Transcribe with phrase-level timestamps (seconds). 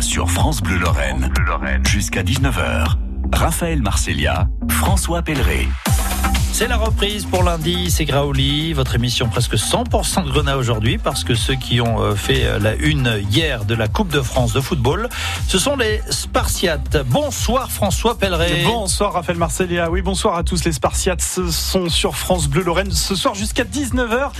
[0.00, 1.32] Sur France Bleu Lorraine.
[1.84, 2.94] Jusqu'à 19h.
[3.32, 5.66] Raphaël Marcelia, François Pelleret.
[6.54, 11.24] C'est la reprise pour lundi, c'est Graoli, votre émission presque 100% de Grenat aujourd'hui parce
[11.24, 14.52] que ceux qui ont euh, fait euh, la une hier de la Coupe de France
[14.52, 15.08] de football,
[15.48, 16.98] ce sont les Spartiates.
[17.08, 18.62] Bonsoir François Pelleret.
[18.66, 19.90] Bonsoir Raphaël Marcelia.
[19.90, 21.22] Oui, bonsoir à tous les Spartiates.
[21.22, 24.30] Ce sont sur France Bleu Lorraine ce soir jusqu'à 19h.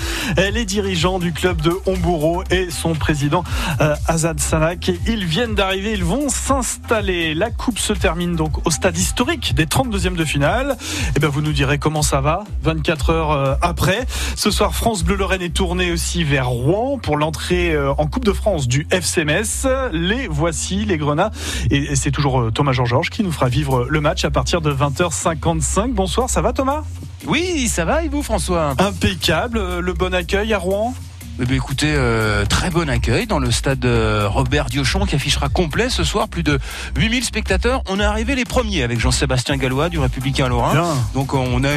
[0.52, 3.42] Les dirigeants du club de Hombourg et son président
[3.80, 7.34] euh, Azad Sanak, ils viennent d'arriver, ils vont s'installer.
[7.34, 10.76] La coupe se termine donc au stade historique des 32e de finale.
[10.78, 14.06] Et eh bien vous nous direz comment ça va 24 heures euh, après.
[14.36, 18.26] Ce soir, France Bleu Lorraine est tournée aussi vers Rouen pour l'entrée euh, en Coupe
[18.26, 19.66] de France du FCMS.
[19.92, 21.30] Les voici, les Grenats.
[21.70, 24.72] Et c'est toujours euh, Thomas Jean-Georges qui nous fera vivre le match à partir de
[24.72, 25.92] 20h55.
[25.92, 26.82] Bonsoir, ça va Thomas?
[27.26, 28.74] Oui, ça va et vous François?
[28.78, 30.92] Impeccable, le bon accueil à Rouen?
[31.40, 35.48] Eh bien, écoutez, euh, très bon accueil dans le stade euh, Robert Diochon qui affichera
[35.48, 36.60] complet ce soir, plus de
[36.96, 37.82] 8000 spectateurs.
[37.88, 40.96] On est arrivé les premiers avec Jean-Sébastien Gallois du Républicain Lorrain.
[41.12, 41.68] Donc on a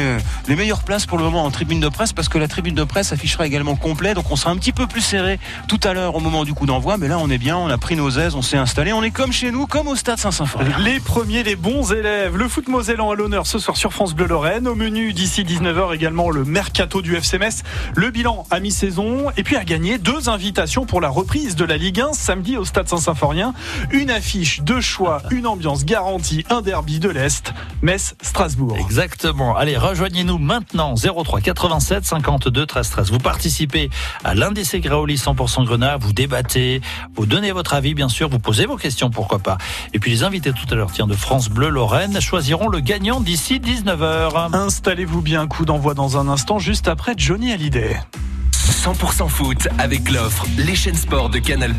[0.46, 2.84] les meilleures places pour le moment en tribune de presse parce que la tribune de
[2.84, 4.14] presse affichera également complet.
[4.14, 6.66] Donc on sera un petit peu plus serré tout à l'heure au moment du coup
[6.66, 6.96] d'envoi.
[6.96, 8.92] Mais là on est bien, on a pris nos aises, on s'est installé.
[8.92, 10.78] On est comme chez nous, comme au stade Saint-Symphorien.
[10.78, 12.36] Les premiers, les bons élèves.
[12.36, 14.68] Le foot mosellan à l'honneur ce soir sur France Bleu Lorraine.
[14.68, 17.64] Au menu d'ici 19h également le mercato du FCMS.
[17.96, 21.78] Le bilan à mi-saison et puis à gagner deux invitation pour la reprise de la
[21.78, 23.54] Ligue 1 samedi au Stade Saint-Symphorien.
[23.92, 28.76] Une affiche, deux choix, une ambiance garantie, un derby de l'Est, Metz-Strasbourg.
[28.78, 29.56] Exactement.
[29.56, 33.10] Allez, rejoignez-nous maintenant 03 87 52 13 13.
[33.10, 33.88] Vous participez
[34.22, 36.82] à l'indice Graoli 100% Grenat, vous débattez,
[37.16, 39.56] vous donnez votre avis bien sûr, vous posez vos questions pourquoi pas.
[39.94, 43.22] Et puis les invités tout à l'heure tiens de France Bleu Lorraine choisiront le gagnant
[43.22, 44.54] d'ici 19h.
[44.54, 47.98] Installez-vous bien, coup d'envoi dans un instant juste après Johnny Hallyday.
[48.72, 51.74] 100% foot avec l'offre Les chaînes sport de Canal+.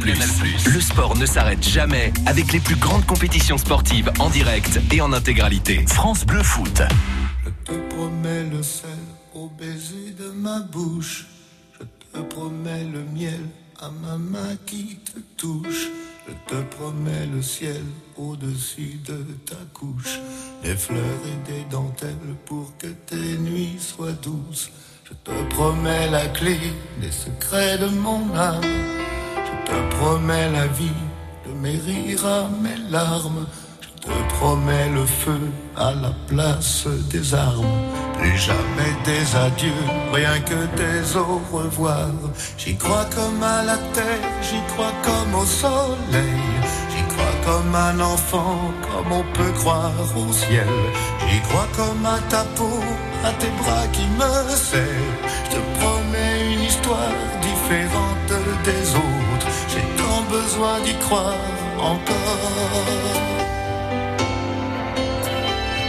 [0.74, 5.14] Le sport ne s'arrête jamais avec les plus grandes compétitions sportives en direct et en
[5.14, 5.86] intégralité.
[5.88, 6.82] France Bleu Foot.
[7.46, 8.90] Je te promets le sel
[9.34, 11.28] au baiser de ma bouche.
[11.80, 13.42] Je te promets le miel
[13.80, 15.88] à ma main qui te touche.
[16.28, 17.82] Je te promets le ciel
[18.18, 20.20] au-dessus de ta couche.
[20.64, 24.70] Des fleurs et des dentelles pour que tes nuits soient douces.
[25.10, 26.60] Je te promets la clé
[27.02, 28.62] des secrets de mon âme.
[29.48, 31.02] Je te promets la vie
[31.48, 33.48] de mes rires à mes larmes.
[33.82, 35.40] Je te promets le feu
[35.76, 37.66] à la place des armes.
[38.20, 39.84] Plus jamais des adieux,
[40.14, 42.12] rien que des au revoir.
[42.60, 46.44] J'y crois comme à la terre, j'y crois comme au soleil.
[46.92, 50.68] J'y crois comme un enfant, comme on peut croire au ciel.
[51.28, 52.84] J'y crois comme à ta peau
[53.24, 55.18] à tes bras qui me serrent.
[55.46, 58.32] Je te promets une histoire différente
[58.64, 59.48] des autres.
[59.68, 61.36] J'ai tant besoin d'y croire
[61.78, 62.86] encore.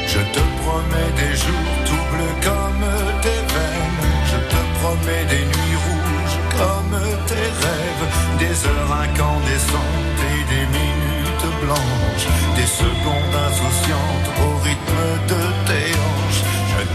[0.06, 2.86] Je te promets des jours tout bleus comme
[3.22, 4.04] des veines.
[4.32, 6.98] Je te promets des nuits rouges comme
[7.28, 8.06] tes rêves.
[8.38, 12.28] Des heures incandescentes et des minutes blanches.
[12.56, 15.69] Des secondes insouciantes au rythme de tes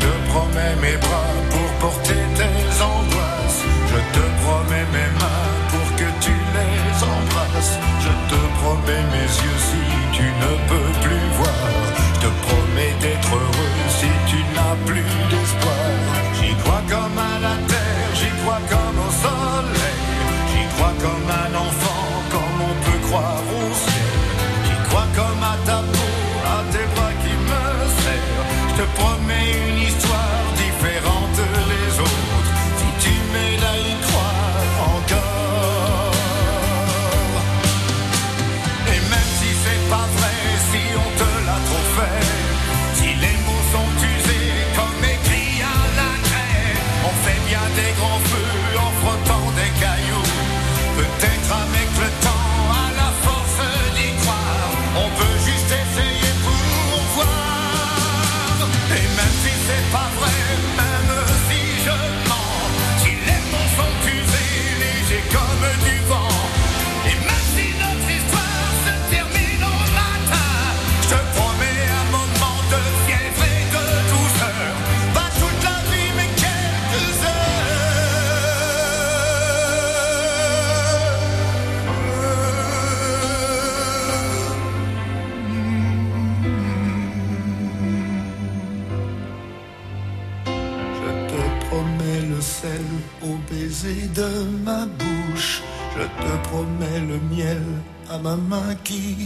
[0.06, 3.62] te promets mes bras pour porter tes angoisses.
[3.92, 7.76] Je te promets mes mains pour que tu les embrasses.
[8.06, 9.84] Je te promets mes yeux si
[10.18, 10.85] tu ne peux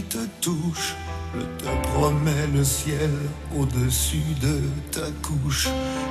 [0.02, 0.94] te touche.
[1.34, 3.10] Je te promets le ciel
[3.56, 4.60] au-dessus de
[4.90, 5.68] ta couche,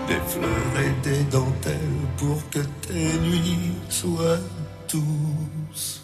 [0.07, 1.75] des fleurs et des dentelles
[2.17, 4.39] pour que tes nuits soient
[4.89, 5.98] douces.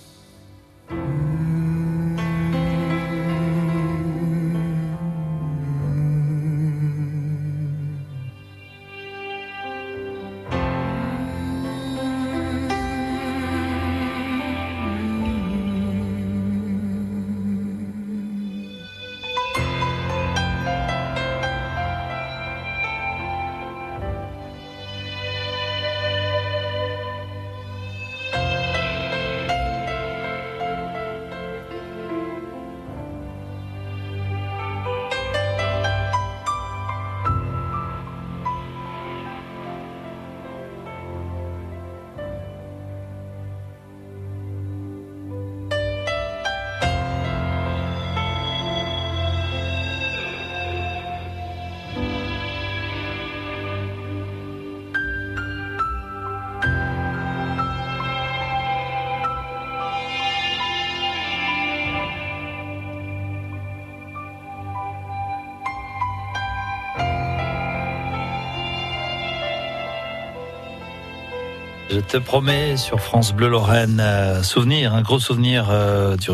[71.95, 76.29] Je te promets sur France Bleu Lorraine, euh, souvenir, un gros souvenir euh, du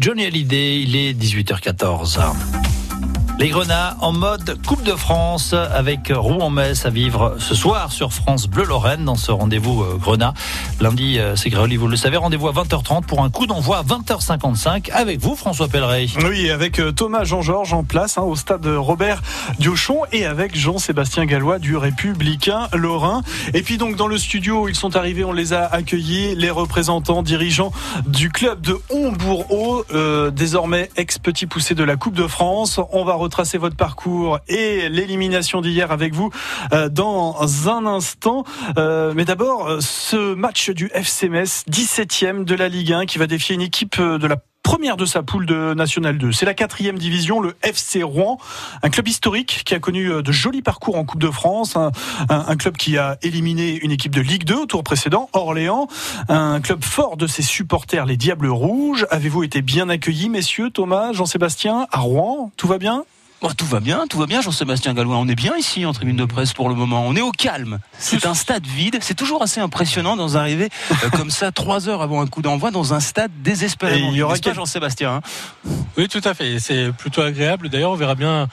[0.00, 2.18] Johnny Hallyday, il est 18h14.
[3.38, 8.64] Les Grenats en mode de France avec Rouen-Metz à vivre ce soir sur France Bleu
[8.64, 10.34] Lorraine dans ce rendez-vous euh, Grenat.
[10.80, 13.82] Lundi, euh, c'est Gréoli, vous le savez, rendez-vous à 20h30 pour un coup d'envoi à
[13.82, 16.08] 20h55 avec vous François Pelleret.
[16.24, 19.22] Oui, avec euh, Thomas Jean-Georges en place hein, au stade Robert
[19.58, 23.22] Diochon et avec Jean-Sébastien Gallois du Républicain Lorrain.
[23.54, 27.22] Et puis donc dans le studio, ils sont arrivés, on les a accueillis, les représentants
[27.22, 27.72] dirigeants
[28.06, 29.84] du club de Hombourg-Haut,
[30.30, 32.80] désormais ex-petit poussé de la Coupe de France.
[32.92, 36.30] On va retracer votre parcours et l'élimination d'hier avec vous
[36.72, 38.44] euh, dans un instant.
[38.78, 43.26] Euh, mais d'abord, ce match du FC Metz, 17e de la Ligue 1, qui va
[43.26, 46.32] défier une équipe de la première de sa poule de National 2.
[46.32, 48.38] C'est la quatrième division, le FC Rouen,
[48.82, 51.92] un club historique qui a connu de jolis parcours en Coupe de France, un,
[52.28, 55.86] un, club qui a éliminé une équipe de Ligue 2 au tour précédent, Orléans,
[56.28, 59.06] un club fort de ses supporters, les Diables Rouges.
[59.10, 62.50] Avez-vous été bien accueillis, messieurs, Thomas, Jean-Sébastien, à Rouen?
[62.56, 63.04] Tout va bien?
[63.46, 65.18] Oh, tout va bien, tout va bien, Jean-Sébastien Gallois.
[65.18, 67.04] On est bien ici en tribune de presse pour le moment.
[67.06, 67.78] On est au calme.
[67.98, 68.96] C'est un stade vide.
[69.02, 72.70] C'est toujours assez impressionnant d'en arriver euh, comme ça trois heures avant un coup d'envoi
[72.70, 74.12] dans un stade désespérément.
[74.12, 75.16] il y aura Jean-Sébastien.
[75.16, 75.70] Hein?
[75.98, 76.58] Oui, tout à fait.
[76.58, 77.68] C'est plutôt agréable.
[77.68, 78.48] D'ailleurs, on verra bien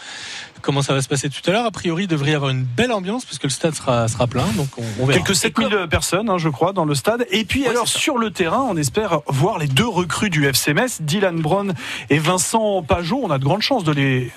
[0.62, 1.66] comment ça va se passer tout à l'heure.
[1.66, 4.48] A priori, il devrait y avoir une belle ambiance puisque le stade sera, sera plein.
[4.58, 5.20] Donc on, on verra.
[5.20, 7.26] Quelques 7000 personnes, hein, je crois, dans le stade.
[7.32, 10.74] Et puis, ouais, alors, sur le terrain, on espère voir les deux recrues du FC
[10.74, 11.74] Metz, Dylan Brown
[12.10, 13.22] et Vincent Pajot.
[13.24, 14.32] On a de grandes chances de les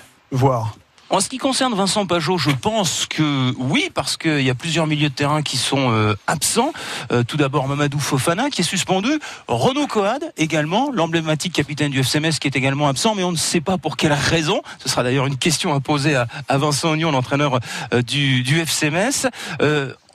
[1.11, 4.87] En ce qui concerne Vincent Pajot, je pense que oui, parce qu'il y a plusieurs
[4.87, 6.73] milieux de terrain qui sont euh, absents.
[7.11, 12.39] Euh, tout d'abord Mamadou Fofana qui est suspendu, Renaud Coad également, l'emblématique capitaine du FCMS
[12.41, 14.63] qui est également absent, mais on ne sait pas pour quelle raison.
[14.79, 17.59] Ce sera d'ailleurs une question à poser à, à Vincent Ognon, l'entraîneur
[17.93, 19.29] euh, du, du FCMS.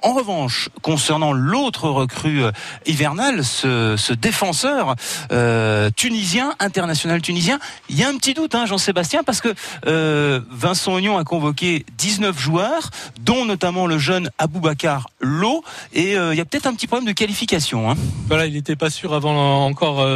[0.02, 2.52] En revanche, concernant l'autre recrue euh,
[2.86, 4.94] hivernale, ce, ce défenseur
[5.32, 7.58] euh, tunisien, international tunisien,
[7.88, 9.54] il y a un petit doute, hein, Jean-Sébastien, parce que
[9.86, 12.90] euh, Vincent Ognon a convoqué 19 joueurs,
[13.20, 17.06] dont notamment le jeune Aboubacar Lo, et euh, il y a peut-être un petit problème
[17.06, 17.90] de qualification.
[17.90, 17.96] Hein.
[18.28, 20.06] Voilà, il n'était pas sûr avant encore.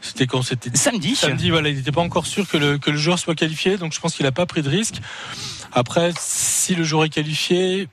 [0.00, 0.70] C'était quand c'était?
[0.74, 1.16] Samedi.
[1.16, 3.92] Samedi, voilà, il n'était pas encore sûr que le, que le joueur soit qualifié, donc
[3.92, 4.96] je pense qu'il n'a pas pris de risque.
[5.72, 7.88] Après, si le joueur est qualifié,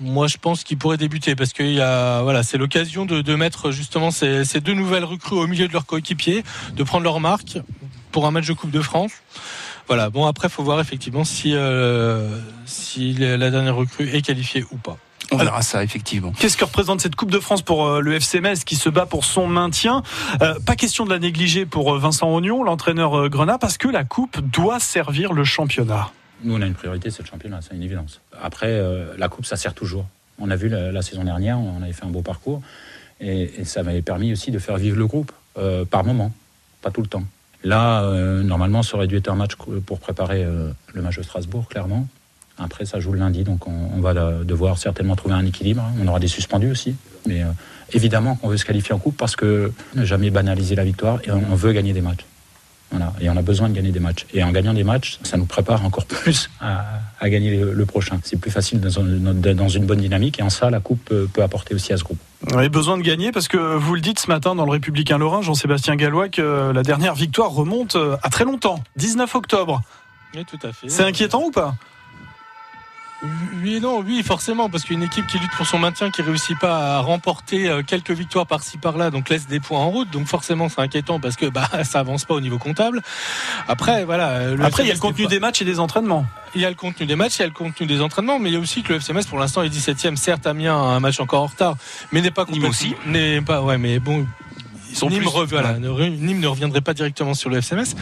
[0.00, 3.34] moi, je pense qu'il pourrait débuter parce que y a, voilà, c'est l'occasion de, de,
[3.34, 7.20] mettre justement ces, ces, deux nouvelles recrues au milieu de leurs coéquipiers, de prendre leur
[7.20, 7.58] marque
[8.12, 9.12] pour un match de Coupe de France.
[9.86, 10.10] Voilà.
[10.10, 14.98] Bon, après, faut voir effectivement si, euh, si la dernière recrue est qualifiée ou pas.
[15.30, 16.32] On verra ça, effectivement.
[16.38, 19.04] Qu'est-ce que représente cette Coupe de France pour euh, le FC Metz qui se bat
[19.04, 20.02] pour son maintien?
[20.40, 24.40] Euh, Pas question de la négliger pour Vincent Ognon, l'entraîneur Grenat, parce que la Coupe
[24.40, 26.10] doit servir le championnat.
[26.42, 28.20] Nous, on a une priorité, c'est le championnat, c'est une évidence.
[28.40, 30.06] Après, euh, la Coupe, ça sert toujours.
[30.38, 32.62] On a vu la, saison dernière, on avait fait un beau parcours,
[33.20, 36.32] et, ça m'avait permis aussi de faire vivre le groupe, euh, par moment,
[36.80, 37.24] pas tout le temps.
[37.64, 40.46] Là, euh, normalement, ça aurait dû être un match pour préparer
[40.94, 42.06] le match de Strasbourg, clairement.
[42.56, 44.14] Après, ça joue le lundi, donc on, va
[44.44, 45.82] devoir certainement trouver un équilibre.
[46.00, 46.94] On aura des suspendus aussi,
[47.26, 47.42] mais
[47.92, 51.30] évidemment qu'on veut se qualifier en coupe parce que ne jamais banaliser la victoire et
[51.30, 52.27] on veut gagner des matchs.
[52.90, 53.12] Voilà.
[53.20, 54.26] Et on a besoin de gagner des matchs.
[54.32, 56.84] Et en gagnant des matchs, ça nous prépare encore plus à,
[57.20, 58.18] à gagner le, le prochain.
[58.22, 60.38] C'est plus facile dans, dans, dans, une bonne dynamique.
[60.40, 62.18] Et en ça, la Coupe peut, peut apporter aussi à ce groupe.
[62.52, 65.18] On avait besoin de gagner parce que vous le dites ce matin dans le Républicain
[65.18, 69.82] Lorrain, Jean-Sébastien Gallois, que la dernière victoire remonte à très longtemps, 19 octobre.
[70.34, 70.88] Oui, tout à fait.
[70.88, 71.74] C'est inquiétant ou pas?
[73.22, 76.56] Oui et non, oui, forcément, parce qu'une équipe qui lutte pour son maintien, qui réussit
[76.58, 80.26] pas à remporter euh, quelques victoires par-ci par-là, donc laisse des points en route, donc
[80.26, 83.02] forcément c'est inquiétant parce que bah ça avance pas au niveau comptable.
[83.66, 84.52] Après, voilà.
[84.62, 86.26] Après, il y a le contenu des matchs et des entraînements.
[86.54, 88.50] Il y a le contenu des matchs, il y a le contenu des entraînements, mais
[88.50, 90.16] il y a aussi que le FCMS pour l'instant est 17ème.
[90.16, 91.76] Certes, Amiens a un match encore en retard,
[92.12, 92.68] mais n'est pas complètement.
[92.68, 92.94] aussi.
[93.06, 94.26] N'est pas, ouais, mais bon.
[95.02, 95.24] Nîmes,
[96.20, 97.94] Nîmes ne reviendrait pas directement sur le FCMS,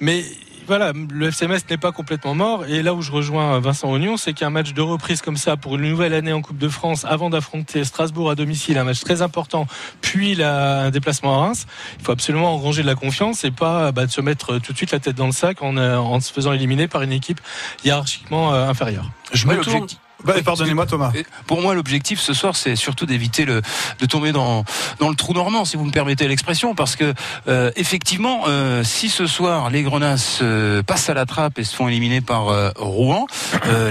[0.00, 0.24] mais
[0.66, 2.66] voilà, le FCMS n'est pas complètement mort.
[2.66, 5.76] Et là où je rejoins Vincent Ognon, c'est qu'un match de reprise comme ça pour
[5.76, 9.22] une nouvelle année en Coupe de France, avant d'affronter Strasbourg à domicile, un match très
[9.22, 9.66] important,
[10.00, 11.66] puis un déplacement à Reims,
[11.98, 14.76] il faut absolument engranger de la confiance et pas bah, de se mettre tout de
[14.76, 17.40] suite la tête dans le sac en, euh, en se faisant éliminer par une équipe
[17.84, 19.10] hiérarchiquement euh, inférieure.
[19.32, 19.86] Je me tourne.
[20.24, 21.12] Bah, pardonnez-moi Thomas.
[21.46, 23.62] Pour moi, l'objectif ce soir, c'est surtout d'éviter de
[24.08, 24.64] tomber dans,
[24.98, 27.12] dans le trou normand, si vous me permettez l'expression, parce que
[27.48, 31.74] euh, effectivement, euh, si ce soir les Grenasses euh, passent à la trappe et se
[31.74, 32.46] font éliminer par
[32.76, 33.26] Rouen,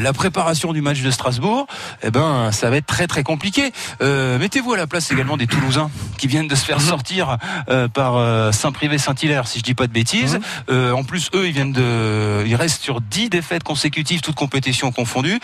[0.02, 1.68] la préparation du match de Strasbourg,
[2.04, 3.72] eh ben, ça va être très très compliqué.
[4.02, 7.38] Mettez-vous à la place également des Toulousains qui viennent de se faire sortir
[7.94, 10.40] par Saint-Privé-Saint-Hilaire, si je dis pas de bêtises.
[10.70, 15.40] en plus, eux, ils viennent de, ils restent sur 10 défaites consécutives, toutes compétitions confondues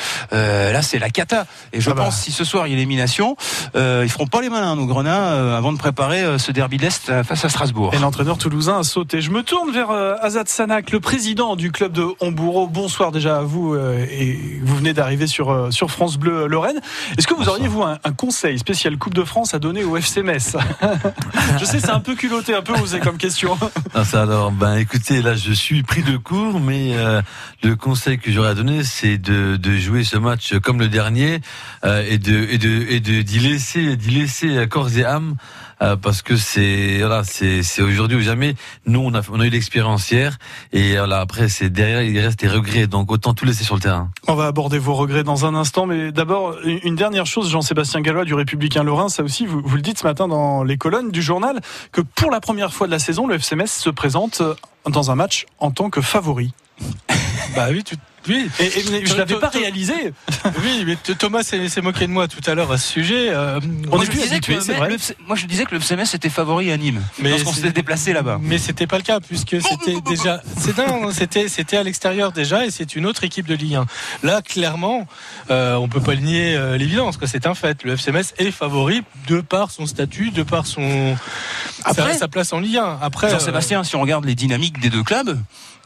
[0.72, 1.46] là c'est la cata.
[1.74, 2.04] Et je ah bah.
[2.04, 3.36] pense si ce soir il y a élimination,
[3.76, 6.78] euh, ils feront pas les malins nos Grenats euh, avant de préparer euh, ce derby
[6.78, 7.94] de l'Est face à Strasbourg.
[7.94, 9.22] Et l'entraîneur toulousain a sauté.
[9.22, 12.68] Je me tourne vers Azad Sanak, le président du club de Hombourg.
[12.68, 16.80] Bonsoir déjà à vous et vous venez d'arriver sur sur France Bleu Lorraine.
[17.18, 20.24] Est-ce que vous auriez vous un, conseil spécial Coupe de France à donner au FC
[20.24, 20.56] Metz?
[21.60, 23.58] Je sais c'est un peu culotté, un peu osé comme question.
[24.14, 26.94] alors ben écoutez là je suis pris de court mais
[27.64, 31.42] le conseil que j'aurais à donner c'est de, de jouer ce match comme le dernier
[31.84, 35.36] euh, et de et de et de d'y laisser d'y laisser corps et âme
[35.82, 39.46] euh, parce que c'est voilà c'est c'est aujourd'hui ou jamais nous on a on a
[39.46, 40.38] eu l'expérience hier
[40.72, 43.82] et voilà après c'est derrière il reste des regrets donc autant tout laisser sur le
[43.82, 44.10] terrain.
[44.28, 48.26] On va aborder vos regrets dans un instant mais d'abord une dernière chose Jean-Sébastien Gallois
[48.26, 51.22] du Républicain Lorrain ça aussi vous, vous le dites ce matin dans les colonnes du
[51.22, 51.60] journal
[51.92, 54.42] que pour la première fois de la saison le FCMS se présente
[54.90, 56.54] dans un match en tant que favori.
[57.56, 57.96] bah oui, tu,
[58.28, 59.94] oui, et, je l'avais pas réalisé.
[60.64, 63.30] Oui, mais Thomas s'est moqué de moi tout à l'heure à ce sujet.
[63.30, 63.60] Euh,
[63.92, 64.90] on est plus habitué, c'est vrai.
[65.28, 67.02] moi, je disais que le FCMS était favori à Nîmes.
[67.20, 68.40] Mais lorsqu'on s'était déplacé là-bas.
[68.42, 70.42] Mais c'était pas le cas puisque c'était déjà,
[71.12, 73.86] c'était c'était à l'extérieur déjà et c'est une autre équipe de Ligue 1.
[74.24, 75.08] Là, clairement,
[75.52, 77.18] euh, on peut pas le nier euh, l'évidence.
[77.18, 77.84] que C'est un fait.
[77.84, 81.16] Le FCMS est favori de par son statut, de par son
[81.84, 83.00] Après, sa, place en Ligue 1.
[83.02, 85.38] Après, Jean-Sébastien, si on regarde les dynamiques des deux clubs.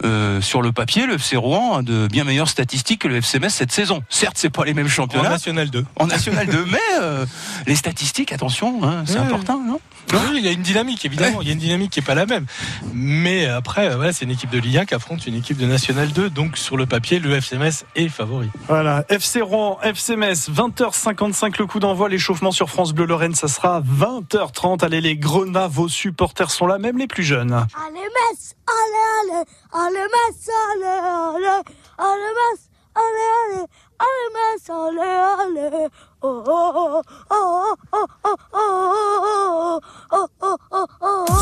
[0.03, 3.49] Euh, sur le papier, le FC Rouen a de bien meilleures statistiques que le FCMS
[3.49, 4.03] cette saison.
[4.09, 5.29] Certes, c'est pas les mêmes championnats.
[5.29, 5.85] En National 2.
[5.95, 7.25] En National 2, mais euh,
[7.65, 9.79] les statistiques, attention, hein, c'est important, non?
[10.13, 11.41] Oui, il y a une dynamique, évidemment.
[11.41, 12.45] Il y a une dynamique qui est pas la même.
[12.93, 16.12] Mais après, voilà, c'est une équipe de Ligue 1 qui affronte une équipe de National
[16.12, 16.29] 2.
[16.29, 18.50] Donc, sur le papier, le FCMS est favori.
[18.67, 19.05] Voilà.
[19.09, 22.09] FC Rouen, FCMS, 20h55 le coup d'envoi.
[22.09, 24.83] L'échauffement sur France Bleu Lorraine, ça sera 20h30.
[24.83, 27.53] Allez, les Grenats, vos supporters sont là, même les plus jeunes.
[27.53, 28.55] Allez, Metz!
[28.67, 29.43] Allez, allez!
[29.74, 30.50] Allez, Metz!
[30.74, 31.62] Allez, allez!
[31.97, 32.69] Allez, Metz!
[32.95, 33.65] Allez, allez!
[33.99, 35.87] Allez, allez, allez.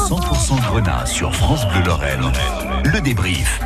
[0.07, 2.31] 100% Grenat sur France Bleu Lorraine.
[2.83, 3.59] Le débrief.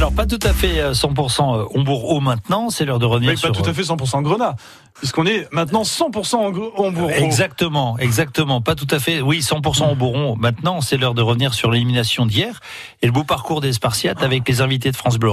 [0.00, 3.52] Alors pas tout à fait 100% Hombourg maintenant, c'est l'heure de revenir sur...
[3.52, 4.56] Pas tout à fait 100% Grenat,
[4.94, 7.10] puisqu'on est maintenant 100% Hombourg.
[7.10, 9.20] Exactement, exactement, pas tout à fait.
[9.20, 12.60] Oui, 100% Hombourg maintenant, c'est l'heure de revenir sur l'élimination d'hier
[13.02, 15.32] et le beau parcours des Spartiates avec les invités de France Bleu.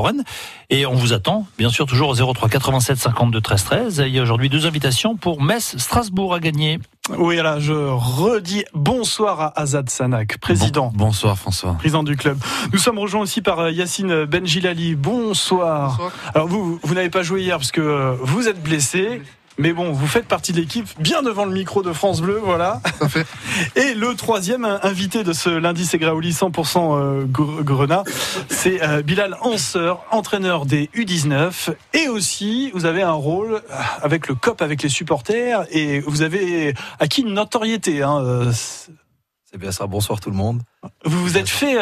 [0.69, 4.03] Et on vous attend, bien sûr, toujours au 03 87 52 13 13.
[4.05, 6.81] Il y a aujourd'hui deux invitations pour Metz, Strasbourg à gagner.
[7.17, 10.91] Oui, là, je redis bonsoir à Azad Sanak, président.
[10.93, 11.75] bonsoir François.
[11.75, 12.37] Président du club.
[12.73, 14.25] Nous sommes rejoints aussi par euh, Yacine
[14.57, 14.95] Benjilali.
[14.95, 15.89] Bonsoir.
[15.91, 16.11] bonsoir.
[16.33, 19.21] Alors vous, vous n'avez pas joué hier parce que euh, vous êtes blessé.
[19.59, 22.79] Mais bon, vous faites partie de l'équipe, bien devant le micro de France Bleu, voilà.
[23.09, 23.25] Fait.
[23.75, 27.25] Et le troisième invité de ce lundi, c'est Graouli 100%
[27.63, 28.03] Grenat,
[28.49, 31.73] c'est euh, Bilal Hanseur, entraîneur des U19.
[31.95, 36.21] Et aussi, vous avez un rôle euh, avec le COP, avec les supporters, et vous
[36.21, 38.03] avez acquis une notoriété.
[38.03, 40.61] Hein, euh, c'est bien ça, bonsoir tout le monde.
[41.03, 41.77] Vous vous êtes fait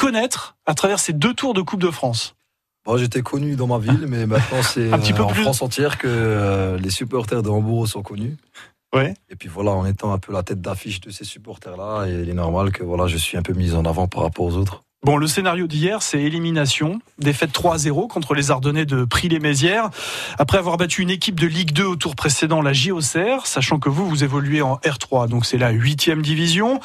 [0.00, 2.34] connaître à travers ces deux tours de Coupe de France.
[2.86, 6.90] Bon, J'étais connu dans ma ville, mais maintenant c'est en France entière que euh, les
[6.90, 8.36] supporters de Hambourg sont connus.
[8.94, 9.12] Ouais.
[9.28, 12.34] Et puis voilà, en étant un peu la tête d'affiche de ces supporters-là, il est
[12.34, 14.84] normal que voilà, je suis un peu mis en avant par rapport aux autres.
[15.04, 19.90] Bon, le scénario d'hier, c'est élimination, défaite 3-0 contre les Ardennais de Prix-les-Mézières.
[20.38, 23.88] Après avoir battu une équipe de Ligue 2 au tour précédent, la JOCR, sachant que
[23.88, 26.80] vous, vous évoluez en R3, donc c'est la huitième division.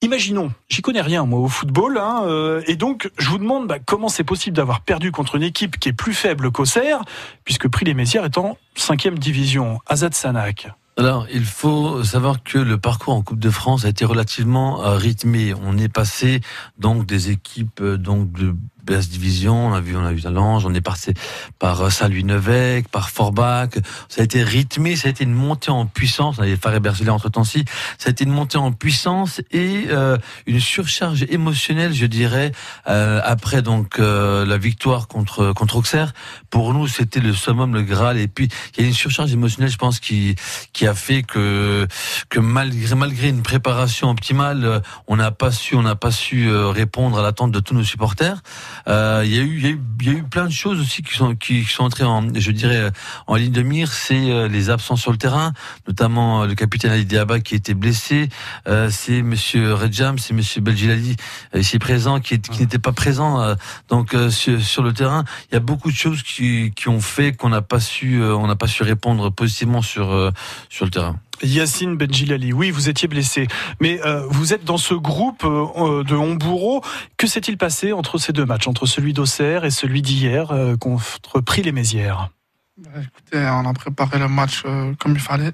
[0.00, 3.80] Imaginons, j'y connais rien moi au football, hein, euh, et donc je vous demande bah,
[3.80, 7.02] comment c'est possible d'avoir perdu contre une équipe qui est plus faible qu'Auxerre,
[7.44, 9.80] puisque Prix-les-Mézières est en cinquième division.
[9.86, 10.68] Azad Sanak.
[10.98, 14.96] Alors, il faut savoir que le parcours en Coupe de France a été relativement euh,
[14.96, 15.52] rythmé.
[15.64, 16.42] On est passé
[16.78, 18.54] donc des équipes euh, de
[18.88, 19.68] basse division.
[19.68, 21.14] On a vu, on a vu Talange, on est passé
[21.58, 23.70] par euh, Saint-Louis-Nevêque, par Forbach.
[24.08, 26.36] Ça a été rythmé, ça a été une montée en puissance.
[26.38, 27.64] On avait Faré Bergelet entre temps-ci.
[27.98, 30.16] Ça a été une montée en puissance et euh,
[30.46, 32.52] une surcharge émotionnelle, je dirais,
[32.88, 36.12] euh, après donc euh, la victoire contre contre Auxerre.
[36.50, 38.18] Pour nous, c'était le summum, le Graal.
[38.18, 40.36] Et puis, il y a une surcharge émotionnelle, je pense, qui
[40.72, 41.86] qui a fait que
[42.28, 47.18] que malgré malgré une préparation optimale, on n'a pas su on n'a pas su répondre
[47.18, 48.42] à l'attente de tous nos supporters.
[48.86, 50.52] Euh, il y a eu, il y a eu, il y a eu plein de
[50.52, 52.90] choses aussi qui sont qui sont entrées en, je dirais,
[53.26, 53.92] en ligne de mire.
[53.92, 55.52] C'est euh, les absences sur le terrain,
[55.86, 58.28] notamment euh, le capitaine Ali Diaba qui était blessé.
[58.66, 61.16] Euh, c'est Monsieur Redjam, c'est Monsieur Belgilali
[61.54, 63.56] ici présent qui, qui n'était pas présent
[63.88, 65.24] donc sur, sur, le terrain.
[65.50, 68.46] Il y a beaucoup de choses qui, qui ont fait qu'on n'a pas su, on
[68.46, 70.32] n'a pas su répondre positivement sur
[70.68, 71.18] sur le terrain.
[71.42, 73.46] Yacine Benjilali, oui, vous étiez blessé,
[73.80, 76.82] mais euh, vous êtes dans ce groupe euh, de Hombourreau.
[77.16, 81.40] Que s'est-il passé entre ces deux matchs, entre celui d'Auxerre et celui d'hier euh, contre
[81.40, 82.30] Prix les Mézières
[82.76, 84.62] bah, Écoutez, on a préparé le match
[84.98, 85.52] comme il fallait.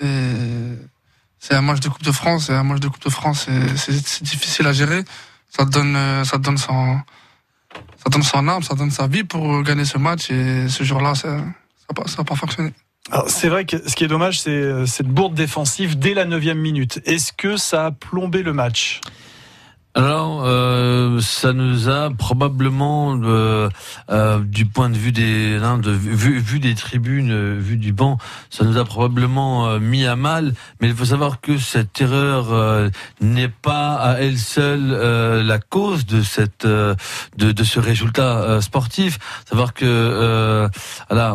[0.00, 4.22] c'est un match de Coupe de France, et un match de Coupe de France, c'est
[4.22, 5.04] difficile à gérer.
[5.48, 7.00] Ça donne, ça donne son,
[7.96, 11.14] ça donne son âme, ça donne sa vie pour gagner ce match, et ce jour-là,
[11.14, 12.72] ça n'a pas fonctionné.
[13.26, 16.58] C'est vrai que ce qui est dommage, c'est euh, cette bourde défensive dès la neuvième
[16.58, 17.00] minute.
[17.04, 19.00] Est-ce que ça a plombé le match?
[19.94, 23.68] Alors, euh, ça nous a probablement, euh,
[24.44, 28.18] du point de vue des, hein, de, des tribunes, vu du banc,
[28.50, 30.54] ça nous a probablement mis à mal.
[30.80, 32.90] Mais il faut savoir que cette erreur
[33.20, 36.96] n'est pas à elle seule la cause de cette, de,
[37.36, 39.18] de, ce résultat sportif.
[39.48, 40.70] Savoir que,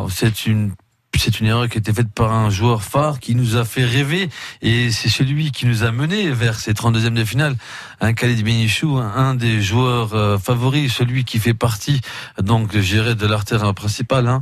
[0.09, 0.71] c'est une
[1.19, 3.85] c'est une erreur qui a été faite par un joueur phare qui nous a fait
[3.85, 4.29] rêver
[4.61, 7.55] et c'est celui qui nous a mené vers ces 32e de finale.
[8.01, 12.01] Un Khalid Benichou, un des joueurs euh, favoris, celui qui fait partie
[12.41, 14.27] donc je de l'artère principale.
[14.27, 14.41] Hein.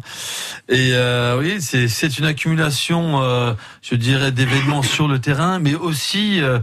[0.69, 6.41] Et euh, oui, c'est une accumulation, euh, je dirais, d'événements sur le terrain, mais aussi
[6.41, 6.59] euh,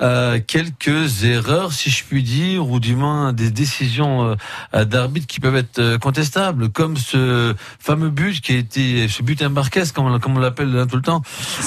[0.00, 4.36] euh, quelques erreurs, si je puis dire, ou du moins des décisions
[4.72, 9.84] d'arbitre qui peuvent être contestables, comme ce fameux but qui a été ce but Marquez,
[9.94, 11.22] comme on, comme on l'appelle tout le temps.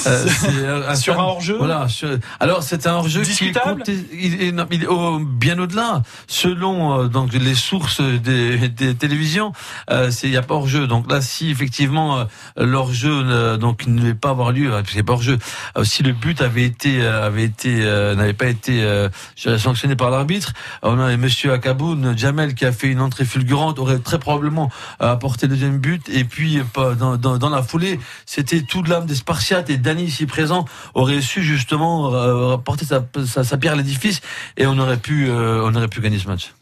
[0.07, 1.87] Euh, sur un hors-jeu Voilà.
[2.39, 4.51] alors, c'est un hors-jeu qui est,
[5.19, 6.03] bien au-delà.
[6.27, 9.51] Selon euh, donc les sources des, des télévisions,
[9.89, 10.87] euh, il n'y a pas hors-jeu.
[10.87, 12.25] Donc là, si effectivement euh,
[12.57, 15.37] l'hors-jeu donc ne devait pas avoir lieu, parce qu'il n'y a pas hors-jeu,
[15.83, 17.79] si le but avait été avait été
[18.15, 18.85] n'avait pas été
[19.35, 23.99] sanctionné par l'arbitre, on a Monsieur Akaboun, Jamel qui a fait une entrée fulgurante aurait
[23.99, 28.89] très probablement apporté le deuxième but et puis dans, dans, dans la foulée, c'était toute
[28.89, 33.75] l'âme des Spartiates et Dany ici présent aurait su justement euh, porter sa, pierre à
[33.77, 34.19] l'édifice
[34.57, 36.53] et on aurait pu, euh, on aurait pu gagner ce match.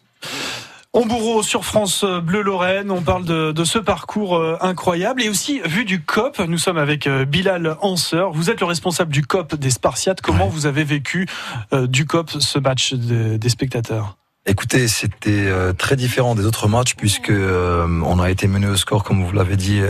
[0.94, 5.62] On bourreau sur France Bleu Lorraine, on parle de, ce parcours euh, incroyable et aussi
[5.66, 9.72] vu du COP, nous sommes avec Bilal Hanseur, vous êtes le responsable du COP des
[9.72, 11.28] Spartiates, comment vous avez vécu
[11.72, 14.18] du COP ce match des spectateurs?
[14.46, 19.24] Écoutez, c'était très différent des autres matchs puisque on a été mené au score comme
[19.24, 19.82] vous l'avez dit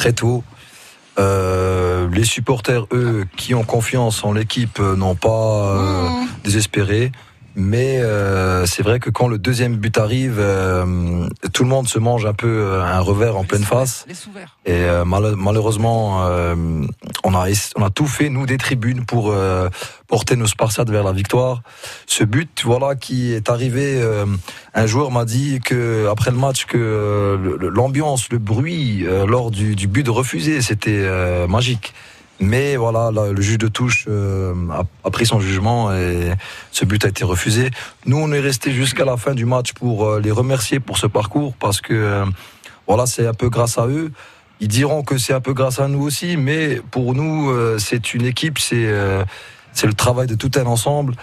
[0.00, 0.42] très tôt.
[1.18, 6.28] Euh, les supporters, eux, qui ont confiance en l'équipe, euh, n'ont pas euh, mmh.
[6.42, 7.12] désespéré.
[7.56, 11.98] Mais euh, c'est vrai que quand le deuxième but arrive, euh, tout le monde se
[11.98, 14.06] mange un peu euh, un revers en pleine face.
[14.66, 16.20] Et malheureusement,
[17.24, 19.34] on a on a tout fait nous des tribunes pour
[20.06, 21.62] porter nos Spartiates vers la victoire.
[22.06, 24.00] Ce but, voilà, qui est arrivé.
[24.74, 29.86] un joueur m'a dit que après le match que l'ambiance, le bruit lors du, du
[29.88, 31.08] but refusé, c'était
[31.48, 31.94] magique.
[32.40, 34.54] Mais voilà, le juge de touche euh,
[35.04, 36.32] a, pris son jugement et
[36.72, 37.70] ce but a été refusé.
[38.06, 41.06] Nous, on est resté jusqu'à la fin du match pour euh, les remercier pour ce
[41.06, 42.24] parcours parce que euh,
[42.88, 44.10] voilà, c'est un peu grâce à eux.
[44.60, 48.26] Ils diront que c'est un peu grâce à nous aussi, mais pour nous, c'est une
[48.26, 48.92] équipe, c'est
[49.72, 51.14] c'est le travail de tout un ensemble.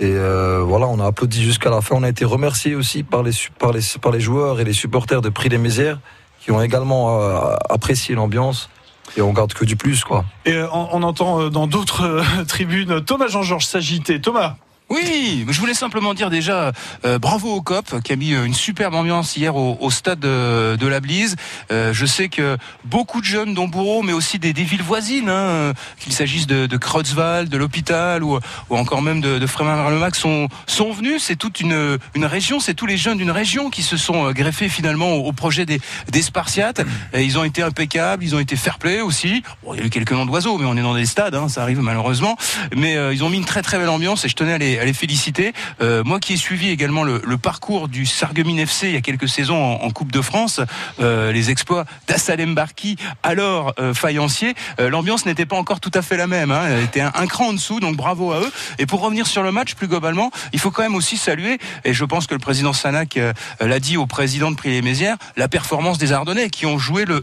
[0.00, 1.96] Et voilà, on a applaudi jusqu'à la fin.
[1.96, 5.20] On a été remercié aussi par les, par les, par les joueurs et les supporters
[5.20, 6.00] de Prix des Mézières
[6.40, 7.20] qui ont également
[7.68, 8.70] apprécié l'ambiance
[9.16, 10.24] et on garde que du plus quoi.
[10.44, 14.20] Et euh, on, entend euh, dans d'autres euh, tribunes Thomas Jean-Georges s'agiter.
[14.20, 14.56] Thomas
[14.88, 16.70] Oui, je voulais simplement dire déjà
[17.04, 20.76] euh, bravo au COP qui a mis euh, une superbe ambiance hier au, stade de,
[20.76, 21.34] de la Blise.
[21.72, 26.12] Euh, je sais que beaucoup de jeunes d'Ombourg, mais aussi des, villes voisines, hein, qu'il
[26.12, 28.38] s'agisse de, de de l'hôpital ou,
[28.70, 31.20] encore même de, de Frémin-Verlemac, sont, sont venus.
[31.24, 34.68] C'est toute une, une région, c'est tous les jeunes d'une région qui se sont greffés
[34.68, 35.80] finalement au, projet des,
[36.22, 36.82] Spartiates.
[37.14, 39.42] Ils ont été impeccables, ils ont été fair-play aussi.
[39.72, 41.62] Il y a eu quelques noms d'oiseaux, mais on est dans des stades, hein, ça
[41.62, 42.36] arrive malheureusement.
[42.76, 44.84] Mais ils ont mis une très très belle ambiance et je tenais à les à
[44.84, 45.52] les féliciter.
[45.80, 49.28] Euh, moi qui ai suivi également le, parcours du Sarreguemines FC il y a quelques
[49.28, 50.60] saisons en, Coupe de France,
[51.00, 56.02] euh, les exploits d'Assalem Barki, alors euh, faïencier, euh, l'ambiance n'était pas encore tout à
[56.02, 56.50] fait la même.
[56.50, 58.52] Hein, elle était un, cran en dessous, donc bravo à eux.
[58.78, 61.94] Et pour revenir sur le match plus globalement, il faut quand même aussi saluer, et
[61.94, 63.18] je pense que le président Sanac
[63.60, 67.20] l'a dit au président de Prix-les-Mézières, la performance des Ardennais qui ont joué le,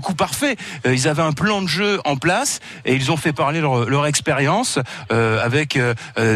[0.00, 0.56] coup parfait.
[0.84, 4.78] Ils avaient un plan de jeu en place et ils ont fait parler leur expérience
[5.10, 5.78] avec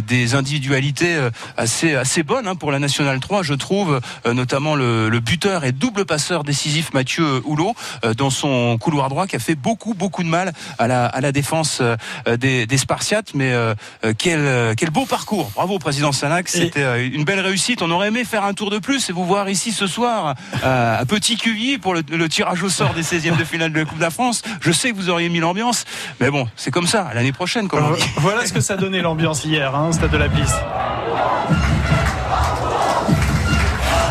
[0.06, 4.35] des individus individualité euh, assez assez bonne hein, pour la nationale 3, je trouve, euh,
[4.35, 9.27] notamment le, le, buteur et double passeur décisif Mathieu Houlot euh, dans son couloir droit
[9.27, 11.83] qui a fait beaucoup beaucoup de mal à la à la défense
[12.38, 13.53] des, des Spartiates, mais
[14.18, 15.51] quel quel beau parcours.
[15.55, 17.83] Bravo président Sanac, c'était une belle réussite.
[17.83, 21.05] On aurait aimé faire un tour de plus et vous voir ici ce soir à
[21.07, 23.99] Petit Cuvier pour le, le, tirage au sort des 16e de finale de la Coupe
[23.99, 24.42] de la France.
[24.61, 25.85] Je sais que vous auriez mis l'ambiance,
[26.20, 27.11] mais bon, c'est comme ça.
[27.14, 28.03] L'année prochaine, comme on dit.
[28.16, 30.49] Voilà ce que ça donnait l'ambiance hier, hein, au stade de la Blisse.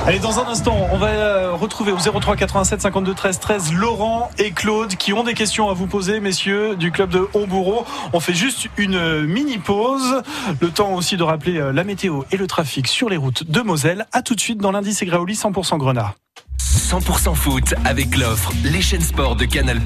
[0.05, 4.49] Allez, dans un instant, on va retrouver au 03 87 52 13 13 Laurent et
[4.49, 7.85] Claude qui ont des questions à vous poser, messieurs, du club de Hombourg.
[8.11, 10.23] On fait juste une mini pause.
[10.61, 14.07] Le temps aussi de rappeler la météo et le trafic sur les routes de Moselle.
[14.11, 16.15] À tout de suite dans l'indice Graoli 100% Grenat.
[16.59, 19.79] 100% foot avec l'offre Les chaînes sport de Canal+.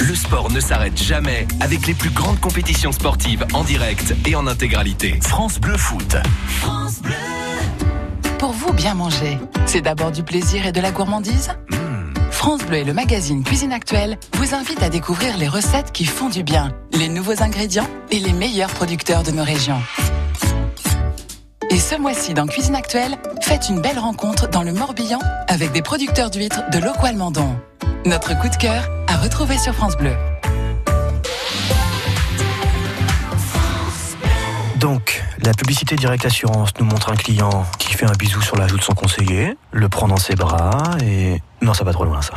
[0.00, 4.46] Le sport ne s'arrête jamais avec les plus grandes compétitions sportives en direct et en
[4.46, 5.18] intégralité.
[5.22, 6.16] France Bleu Foot.
[6.46, 7.14] France Bleu.
[8.38, 12.30] Pour vous, bien manger, c'est d'abord du plaisir et de la gourmandise mmh.
[12.30, 16.28] France Bleu et le magazine Cuisine Actuelle vous invitent à découvrir les recettes qui font
[16.28, 19.82] du bien, les nouveaux ingrédients et les meilleurs producteurs de nos régions.
[21.70, 25.82] Et ce mois-ci, dans Cuisine Actuelle, faites une belle rencontre dans le Morbihan avec des
[25.82, 27.56] producteurs d'huîtres de Locoal-Mandon.
[28.06, 30.14] Notre coup de cœur à retrouver sur France Bleu.
[34.78, 38.68] Donc, la publicité Direct Assurance nous montre un client qui fait un bisou sur la
[38.68, 41.42] joue de son conseiller, le prend dans ses bras et...
[41.60, 42.34] Non, ça va trop loin ça.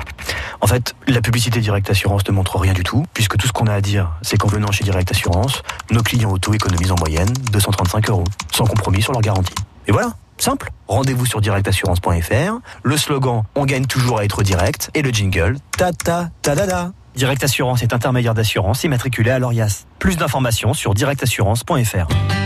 [0.60, 3.68] En fait, la publicité Direct Assurance ne montre rien du tout, puisque tout ce qu'on
[3.68, 7.32] a à dire, c'est qu'en venant chez Direct Assurance, nos clients auto économisent en moyenne
[7.52, 9.54] 235 euros, sans compromis sur leur garantie.
[9.86, 10.72] Et voilà, simple.
[10.88, 15.94] Rendez-vous sur directassurance.fr, le slogan On gagne toujours à être direct, et le jingle Ta
[15.94, 16.92] ta ta da da.
[17.16, 19.86] Direct Assurance est intermédiaire d'assurance immatriculé à l'ORIAS.
[20.00, 22.41] Plus d'informations sur directassurance.fr.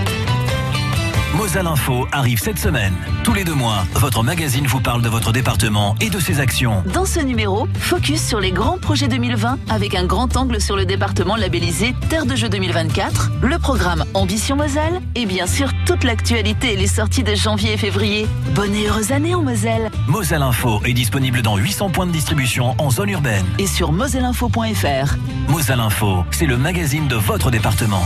[1.35, 2.93] Moselle Info arrive cette semaine.
[3.25, 6.81] Tous les deux mois, votre magazine vous parle de votre département et de ses actions.
[6.93, 10.85] Dans ce numéro, focus sur les grands projets 2020 avec un grand angle sur le
[10.85, 16.71] département labellisé Terre de Jeux 2024, le programme Ambition Moselle et bien sûr toute l'actualité
[16.71, 18.27] et les sorties de janvier et février.
[18.53, 19.91] Bonne et heureuse année en Moselle.
[20.07, 23.45] Moselle Info est disponible dans 800 points de distribution en zone urbaine.
[23.59, 25.17] Et sur moselleinfo.fr.
[25.49, 28.03] Moselle Info, c'est le magazine de votre département.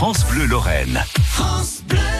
[0.00, 1.04] France Bleu Lorraine.
[1.26, 2.19] France Bleu.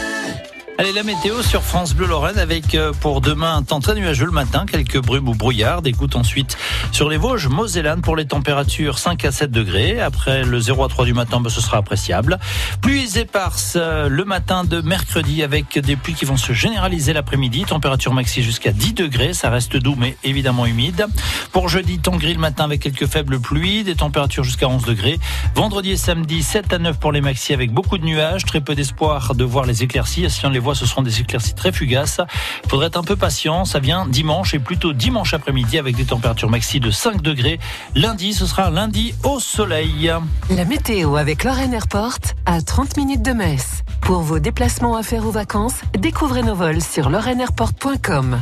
[0.81, 4.31] Allez, la météo sur France Bleu Lorraine avec pour demain un temps très nuageux le
[4.31, 5.83] matin, quelques brumes ou brouillards.
[5.83, 6.57] Gouttes ensuite
[6.91, 10.01] sur les Vosges, Mosellane pour les températures 5 à 7 degrés.
[10.01, 12.39] Après le 0 à 3 du matin, bah, ce sera appréciable.
[12.81, 17.65] Pluies éparses le matin de mercredi avec des pluies qui vont se généraliser l'après-midi.
[17.65, 19.35] Température maxi jusqu'à 10 degrés.
[19.35, 21.05] Ça reste doux mais évidemment humide.
[21.51, 23.83] Pour jeudi, temps gris le matin avec quelques faibles pluies.
[23.83, 25.19] Des températures jusqu'à 11 degrés.
[25.53, 28.45] Vendredi et samedi, 7 à 9 pour les maxi avec beaucoup de nuages.
[28.45, 30.27] Très peu d'espoir de voir les éclaircies.
[30.27, 32.21] Si on les voit ce seront des éclaircies très fugaces.
[32.67, 33.65] Faudrait être un peu patient.
[33.65, 37.59] Ça vient dimanche et plutôt dimanche après-midi avec des températures maxi de 5 degrés.
[37.95, 40.11] Lundi, ce sera lundi au soleil.
[40.49, 43.83] La météo avec Lorraine Airport à 30 minutes de Metz.
[44.01, 48.39] Pour vos déplacements à faire aux vacances, découvrez nos vols sur lorraineairport.com.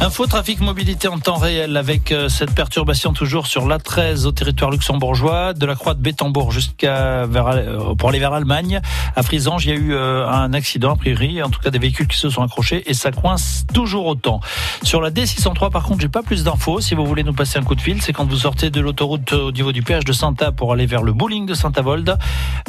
[0.00, 5.54] Info trafic mobilité en temps réel avec cette perturbation toujours sur l'A13 au territoire luxembourgeois,
[5.54, 8.80] de la croix de Bétambourg jusqu'à vers, pour aller vers l'Allemagne.
[9.16, 12.06] À Frisange, il y a eu un accident a priori, en tout cas des véhicules
[12.06, 14.40] qui se sont accrochés et ça coince toujours autant.
[14.82, 16.80] Sur la D603 par contre, j'ai pas plus d'infos.
[16.80, 19.32] Si vous voulez nous passer un coup de fil, c'est quand vous sortez de l'autoroute
[19.32, 22.18] au niveau du péage de Saint-A pour aller vers le bowling de Saint-Avold.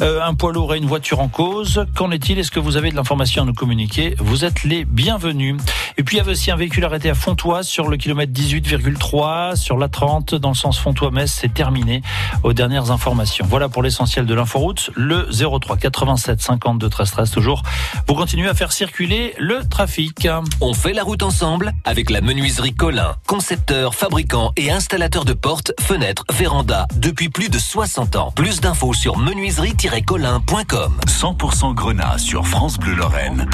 [0.00, 1.84] Euh, un poids lourd et une voiture en cause.
[1.94, 2.38] Qu'en est-il?
[2.38, 4.14] Est-ce que vous avez de l'information à nous communiquer?
[4.18, 5.56] Vous êtes les bienvenus.
[5.98, 9.56] Et puis il y avait aussi un véhicule arrêté à Fontoise sur le kilomètre 18,3.
[9.56, 12.02] Sur la 30, dans le sens Fontois-Metz, c'est terminé
[12.42, 13.46] aux dernières informations.
[13.48, 14.90] Voilà pour l'essentiel de l'inforoute.
[14.94, 17.62] Le 03 87 52 13 13 toujours.
[18.06, 20.28] Vous continuez à faire circuler le trafic.
[20.60, 25.72] On fait la route ensemble avec la menuiserie Colin, concepteur, fabricant et installateur de portes,
[25.80, 28.32] fenêtres, vérandas depuis plus de 60 ans.
[28.34, 30.92] Plus d'infos sur menuiserie-colin.com.
[31.06, 33.48] 100% Grenat sur France Bleu Lorraine.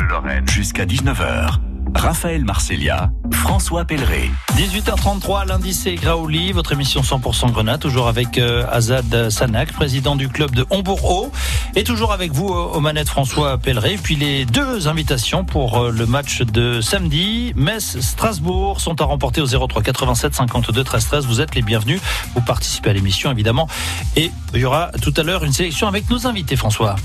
[0.47, 1.72] Jusqu'à 19h.
[1.95, 4.31] Raphaël Marcellia, François Pelleret.
[4.57, 10.29] 18h33, lundi c'est Graouli, votre émission 100% Grenat, toujours avec euh, Azad Sanak, président du
[10.29, 11.31] club de Hombourg-Haut,
[11.77, 13.99] et toujours avec vous euh, aux manettes François Pelleret.
[14.03, 19.47] Puis les deux invitations pour euh, le match de samedi, Metz-Strasbourg, sont à remporter au
[19.47, 21.27] 03 87 52 13 13.
[21.27, 22.01] Vous êtes les bienvenus,
[22.35, 23.69] vous participez à l'émission évidemment,
[24.17, 26.97] et il y aura tout à l'heure une sélection avec nos invités François.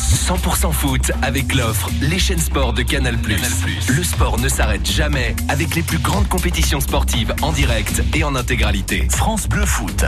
[0.00, 3.16] 100% foot avec l'offre Les chaînes sport de Canal+.
[3.16, 8.34] Le sport ne s'arrête jamais avec les plus grandes compétitions sportives en direct et en
[8.34, 9.06] intégralité.
[9.10, 10.06] France Bleu Foot.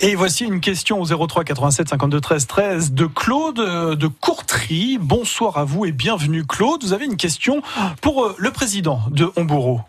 [0.00, 4.98] Et voici une question au 03 87 52 13 13 de Claude euh, de Courtry.
[5.00, 6.84] Bonsoir à vous et bienvenue Claude.
[6.84, 7.62] Vous avez une question
[8.02, 9.88] pour euh, le président de Hombourg.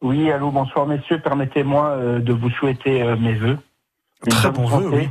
[0.00, 1.20] Oui, allô, bonsoir messieurs.
[1.20, 3.58] Permettez-moi euh, de vous souhaiter mes voeux.
[4.30, 5.08] Très bon vœu, oui.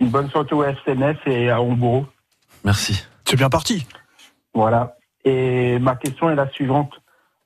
[0.00, 2.06] Une bonne santé au FCNF et à Hombourg.
[2.64, 3.04] Merci.
[3.24, 3.86] C'est bien parti.
[4.54, 4.96] Voilà.
[5.24, 6.92] Et ma question est la suivante.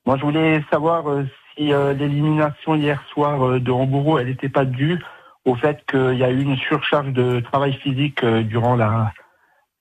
[0.06, 1.24] Moi, je voulais savoir euh,
[1.56, 5.02] si euh, l'élimination hier soir euh, de Hambourg, elle n'était pas due
[5.44, 9.12] au fait qu'il y a eu une surcharge de travail physique durant la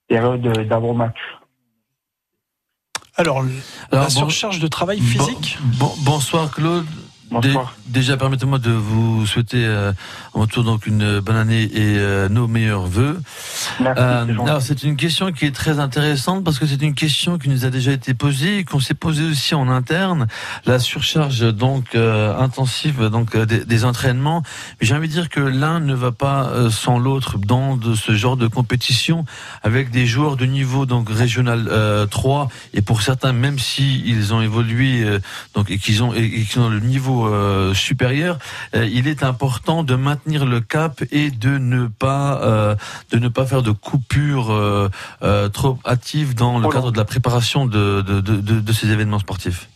[0.07, 1.19] période d'avant-match.
[3.15, 3.43] Alors,
[3.91, 5.59] la surcharge de travail physique?
[6.03, 6.87] Bonsoir Claude.
[7.87, 9.91] Déjà, permettez-moi de vous souhaiter euh,
[10.33, 13.19] en retour donc une bonne année et euh, nos meilleurs voeux.
[13.81, 17.49] Euh, alors, c'est une question qui est très intéressante parce que c'est une question qui
[17.49, 20.27] nous a déjà été posée et qu'on s'est posée aussi en interne.
[20.65, 24.43] La surcharge donc intensive donc des, des, entraînements.
[24.79, 28.37] J'ai envie de dire que l'un ne va pas sans l'autre dans de ce genre
[28.37, 29.25] de compétition
[29.63, 34.41] avec des joueurs de niveau donc régional 3 et pour certains même si ils ont
[34.41, 35.05] évolué
[35.55, 38.39] donc et qu'ils ont et qu'ils ont le niveau euh, supérieur,
[38.75, 42.75] euh, il est important de maintenir le cap et de ne pas euh,
[43.11, 44.51] de ne pas faire de coupures
[45.53, 49.69] trop hâtives dans le cadre de la préparation de, de, de, ces événements sportifs.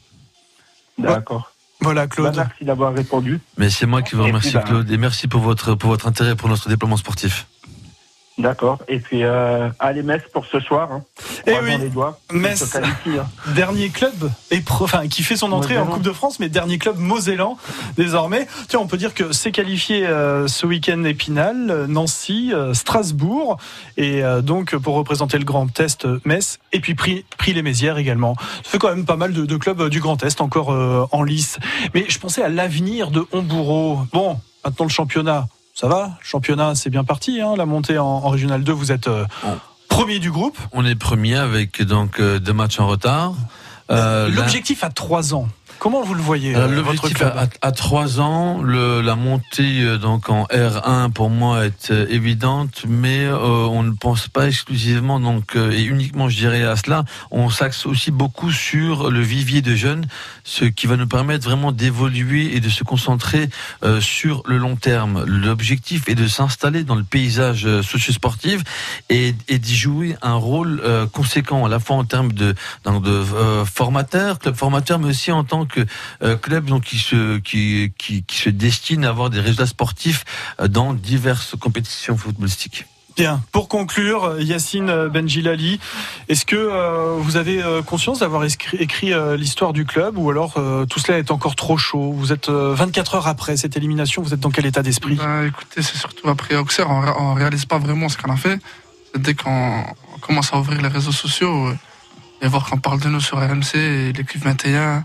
[0.98, 1.52] D'accord.
[1.82, 2.36] Voilà Claude.
[2.36, 3.40] Bah, merci d'avoir répondu.
[3.58, 6.36] Mais c'est moi qui vous remercie bah, Claude et merci pour votre pour votre intérêt
[6.36, 7.48] pour notre déploiement sportif.
[8.38, 8.80] D'accord.
[8.90, 10.92] Et puis, euh, allez Metz pour ce soir.
[10.92, 11.04] Hein.
[11.48, 13.26] Et eh oui, les doigts, Metz, hein.
[13.54, 16.98] dernier club et enfin, qui fait son entrée en Coupe de France, mais dernier club
[16.98, 17.58] mosellan
[17.98, 18.48] désormais.
[18.68, 23.58] Tiens, on peut dire que c'est qualifié euh, ce week-end Épinal, Nancy, euh, Strasbourg,
[23.96, 27.98] et euh, donc pour représenter le Grand Est, Metz, et puis pris, pris les Mézières
[27.98, 28.36] également.
[28.64, 30.70] Ça fait quand même pas mal de, de clubs du Grand Est encore
[31.12, 31.58] en lice.
[31.94, 34.08] Mais je pensais à l'avenir de Hombourg.
[34.12, 37.42] Bon, maintenant le championnat ça va Championnat, c'est bien parti.
[37.42, 39.26] Hein, la montée en, Régional 2, vous êtes euh,
[39.90, 40.58] premier du groupe.
[40.72, 43.34] On est premier avec donc euh, deux matchs en retard.
[43.92, 45.50] Euh, L'objectif à trois ans.
[45.80, 47.22] Comment vous le voyez euh, L'objectif
[47.62, 52.84] à, trois ans, le, la montée euh, donc en R1 pour moi est euh, évidente,
[52.88, 57.04] mais on ne pense pas exclusivement donc et uniquement je dirais à cela.
[57.32, 60.06] On s'axe aussi beaucoup sur le vivier de jeunes,
[60.44, 63.50] ce qui va nous permettre vraiment d'évoluer et de se concentrer
[64.00, 65.24] sur le long terme.
[65.26, 68.62] L'objectif est de s'installer dans le paysage socio-sportif
[69.10, 73.24] et, et d'y jouer un rôle conséquent à la fois en termes de donc de
[73.66, 75.86] formateur, club formateur, mais aussi en tant que
[76.24, 80.26] euh, club donc, qui, se, qui, qui, se destine à avoir des résultats sportifs
[80.60, 82.86] euh, dans diverses compétitions footballistiques.
[83.18, 83.42] Bien.
[83.54, 85.80] Pour conclure, Yacine Benjilali,
[86.28, 90.56] est-ce que vous avez conscience d'avoir écrit, l'histoire du club ou alors
[90.90, 92.12] tout cela est encore trop chaud?
[92.12, 95.16] Vous êtes 24 heures après cette élimination, vous êtes dans quel état d'esprit?
[95.16, 98.60] Bah, Écoutez, c'est surtout après Auxerre, on, ne réalise pas vraiment ce qu'on a fait.
[99.18, 99.86] Dès qu'on
[100.20, 101.72] commence à ouvrir les réseaux sociaux
[102.42, 105.04] et voir qu'on parle de nous sur RMC et l'équipe 21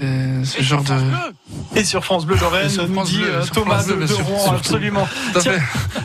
[0.00, 1.78] et ce genre de.
[1.78, 5.06] Et sur France Bleu Lorraine, nous dit euh, Thomas de, Rouen, absolument.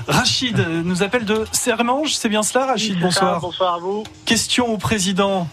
[0.07, 3.39] Rachid nous appelle de Sermange, c'est bien cela, Rachid Bonsoir.
[3.39, 4.03] bonsoir à vous.
[4.25, 5.47] Question au président.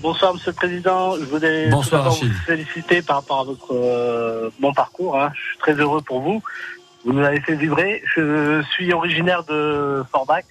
[0.00, 1.16] Bonsoir, monsieur le président.
[1.16, 5.20] Je voudrais bonsoir, vous féliciter par rapport à votre euh, bon parcours.
[5.20, 5.30] Hein.
[5.34, 6.42] Je suis très heureux pour vous.
[7.04, 8.02] Vous nous avez fait vibrer.
[8.16, 10.44] Je suis originaire de Forbach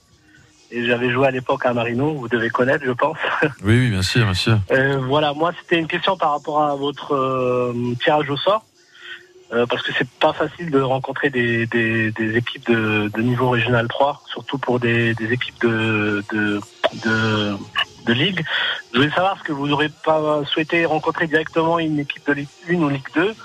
[0.72, 3.18] et j'avais joué à l'époque à Marino, vous devez connaître, je pense.
[3.64, 4.58] Oui, oui, bien sûr, bien sûr.
[4.72, 8.64] Euh, voilà, moi, c'était une question par rapport à votre euh, tirage au sort,
[9.54, 13.50] euh, parce que c'est pas facile de rencontrer des, des, des équipes de, de, niveau
[13.50, 16.62] régional 3, surtout pour des, des équipes de, de,
[17.04, 17.58] de,
[18.06, 18.44] de ligue.
[18.94, 22.50] Je voulais savoir ce que vous n'aurez pas souhaité rencontrer directement une équipe de Ligue
[22.70, 23.36] 1 ou Ligue 2.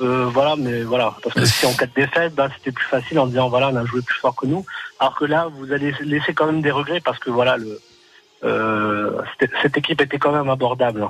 [0.00, 3.18] Euh, voilà, mais voilà, parce que si en cas de défaite, bah, c'était plus facile
[3.18, 4.64] en disant voilà, on a joué plus fort que nous.
[4.98, 7.80] Alors que là, vous allez laisser quand même des regrets parce que voilà, le,
[8.44, 9.10] euh,
[9.62, 11.08] cette équipe était quand même abordable.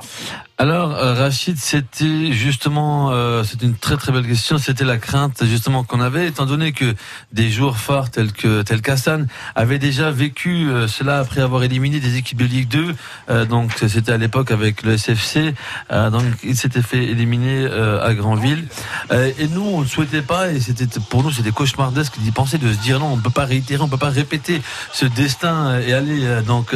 [0.58, 4.56] Alors euh, Rachid, c'était justement, euh, c'est une très très belle question.
[4.58, 6.94] C'était la crainte justement qu'on avait, étant donné que
[7.32, 12.16] des joueurs forts tels que tel qu'Hassan avaient déjà vécu cela après avoir éliminé des
[12.16, 13.46] équipes de Ligue 2.
[13.46, 15.54] donc c'était à l'époque avec le SFC.
[15.90, 18.66] donc il s'était fait éliminer à Granville.
[19.10, 22.72] et nous, on ne souhaitait pas, et c'était pour nous c'était cauchemardesque d'y penser, de
[22.72, 25.80] se dire non, on ne peut pas réitérer, on ne peut pas répéter ce destin
[25.80, 26.74] et aller donc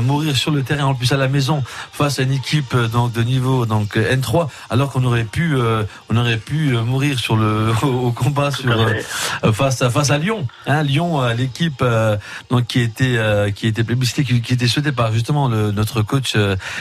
[0.00, 3.12] mourir sur le terrain en plus à la maison face à une équipe euh, donc
[3.12, 7.36] de niveau donc euh, N3 alors qu'on aurait pu euh, on aurait pu mourir sur
[7.36, 8.70] le au, combat sur
[9.52, 11.84] face à face à Lyon hein, Lyon l'équipe
[12.50, 13.18] donc qui était
[13.54, 16.36] qui était plébiscitée qui, était souhaitée par justement le, notre coach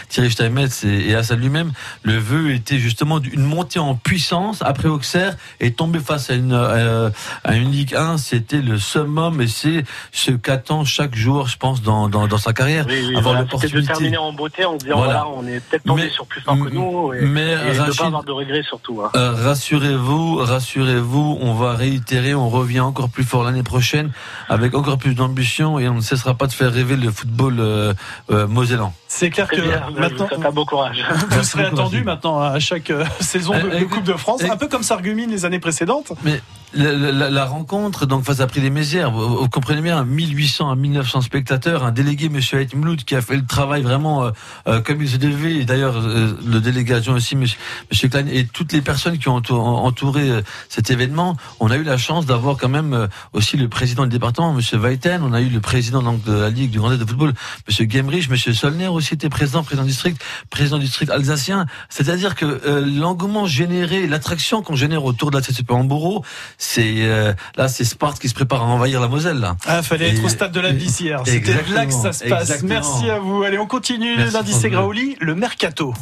[0.10, 1.71] Thierry Steinmetz et, et Hassan lui-même.
[2.03, 6.53] Le vœu était justement une montée en puissance après Auxerre et tomber face à une
[6.53, 11.82] à une Ligue 1 c'était le summum et c'est ce qu'attend chaque joueur je pense
[11.82, 12.86] dans dans, dans sa carrière
[13.17, 16.41] avoir l'opportunité de terminer en beauté en disant voilà, on est peut-être tombé sur plus
[16.41, 19.02] fort que nous et, mais et Rachid, de pas avoir de regrets surtout.
[19.04, 19.12] Hein.
[19.15, 24.12] Euh, rassurez-vous, rassurez-vous, on va réitérer, on revient encore plus fort l'année prochaine
[24.48, 27.93] avec encore plus d'ambition et on ne cessera pas de faire rêver le football euh,
[28.32, 28.93] euh, mosellan.
[29.08, 29.62] C'est clair que
[30.00, 31.04] maintenant, vous, beau courage.
[31.30, 34.67] vous serez attendu maintenant à chaque euh, saison de, de Coupe de France, un peu
[34.67, 36.12] comme Sargumine les années précédentes.
[36.24, 36.41] Mais
[36.73, 41.21] la, la, rencontre donc face à Prix des Mézières, vous, comprenez bien, 1800 à 1900
[41.21, 44.32] spectateurs, un délégué, Monsieur Mloud, qui a fait le travail vraiment euh,
[44.67, 45.63] euh, comme il se devait.
[45.65, 47.58] D'ailleurs, euh, le délégation aussi, Monsieur,
[47.89, 51.97] monsieur Klein, et toutes les personnes qui ont entouré, cet événement, on a eu la
[51.97, 55.62] chance d'avoir quand même aussi le président du département, Monsieur Weiten, on a eu le
[55.62, 57.34] président donc de la Ligue du Grand de football,
[57.67, 61.65] Monsieur Gemrich, Monsieur Solner aussi était président, président du district, président du district alsacien.
[61.89, 66.23] C'est-à-dire que l'engouement généré, l'attraction qu'on génère autour de la CCP bourreau,
[66.60, 69.56] c'est euh, là c'est Sparte qui se prépare à envahir la Moselle là.
[69.65, 71.24] Ah, fallait être au stade de la Bissière.
[71.26, 72.62] C'était là que ça se passe.
[72.62, 73.41] Merci à vous.
[73.43, 75.93] Allez, on continue l'indice Graoli, le mercato.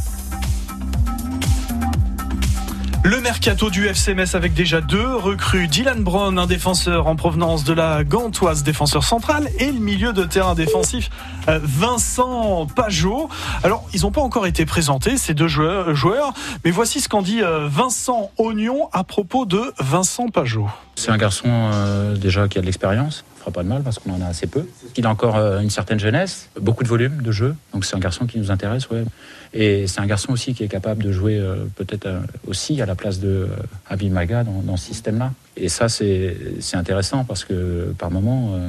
[3.07, 5.69] Le mercato du FC Metz avec déjà deux recrues.
[5.69, 10.25] Dylan Brown, un défenseur en provenance de la Gantoise, défenseur central, et le milieu de
[10.25, 11.09] terrain défensif
[11.47, 13.29] euh, Vincent Pajot.
[13.63, 16.33] Alors, ils n'ont pas encore été présentés, ces deux joueurs,
[16.65, 20.67] mais voici ce qu'en dit euh, Vincent Oignon à propos de Vincent Pajot.
[20.95, 24.21] C'est un garçon euh, déjà qui a de l'expérience, pas de mal parce qu'on en
[24.21, 24.65] a assez peu.
[24.95, 28.25] Il a encore une certaine jeunesse, beaucoup de volume de jeu, donc c'est un garçon
[28.25, 29.03] qui nous intéresse, ouais.
[29.53, 32.85] Et c'est un garçon aussi qui est capable de jouer euh, peut-être euh, aussi à
[32.85, 33.47] la place de euh,
[33.89, 35.31] Abimaga dans, dans, ce système-là.
[35.55, 36.35] Et ça, c'est
[36.73, 38.59] intéressant parce que par moment,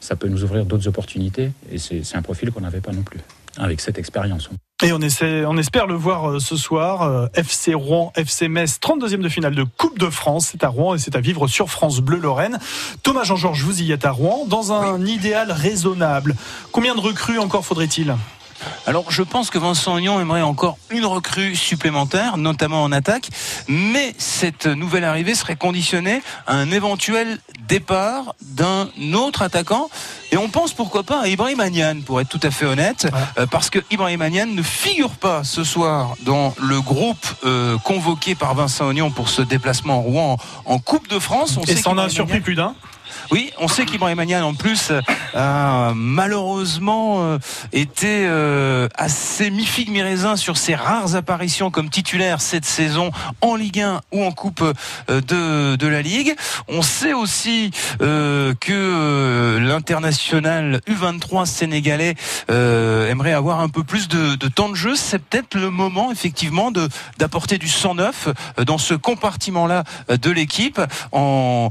[0.00, 1.52] ça peut nous ouvrir d'autres opportunités.
[1.70, 3.20] Et c'est un profil qu'on n'avait pas non plus
[3.58, 4.48] avec cette expérience.
[4.82, 7.28] Et on, essaie, on espère le voir ce soir.
[7.34, 10.48] FC Rouen, FC Metz, 32e de finale de Coupe de France.
[10.52, 12.58] C'est à Rouen et c'est à vivre sur France Bleu Lorraine.
[13.02, 16.34] Thomas Jean-Georges, vous y êtes à Rouen, dans un idéal raisonnable.
[16.72, 18.14] Combien de recrues encore faudrait-il?
[18.86, 23.28] Alors je pense que Vincent Ognon aimerait encore une recrue supplémentaire, notamment en attaque,
[23.68, 29.88] mais cette nouvelle arrivée serait conditionnée à un éventuel départ d'un autre attaquant.
[30.32, 33.46] Et on pense pourquoi pas à Ibrahim Agnan, pour être tout à fait honnête, euh,
[33.46, 38.54] parce que Ibrahim Agnan ne figure pas ce soir dans le groupe euh, convoqué par
[38.54, 41.56] Vincent Ognon pour ce déplacement en Rouen en, Coupe de France.
[41.56, 42.74] On Et ça en a surpris plus d'un
[43.30, 44.92] oui, on sait qu'Ibrahim Magnan, en plus,
[45.34, 47.38] a malheureusement euh,
[47.72, 53.80] été euh, assez mi-figue mi-raisin sur ses rares apparitions comme titulaire cette saison en Ligue
[53.80, 56.34] 1 ou en Coupe euh, de, la Ligue.
[56.68, 62.14] On sait aussi que l'international U23 sénégalais
[62.48, 64.94] aimerait avoir un peu plus de, de temps de jeu.
[64.94, 68.28] C'est peut-être le moment, effectivement, de d'apporter du 109
[68.64, 70.80] dans ce compartiment-là de l'équipe
[71.10, 71.70] en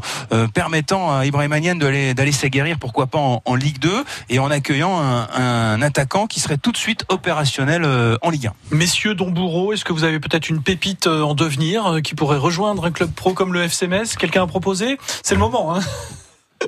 [0.54, 5.82] permettant à Ibrahim Magnan d'aller s'aguerrir, pourquoi pas en, Ligue 2, et en accueillant un,
[5.82, 8.76] attaquant qui serait tout de suite opérationnel euh, en Ligue 1.
[8.76, 12.38] Messieurs Dombourreau, est-ce que vous avez peut-être une pépite euh, en devenir euh, qui pourrait
[12.38, 15.76] rejoindre un club pro comme le FCMS Quelqu'un a proposé C'est le moment.
[15.76, 15.82] Hein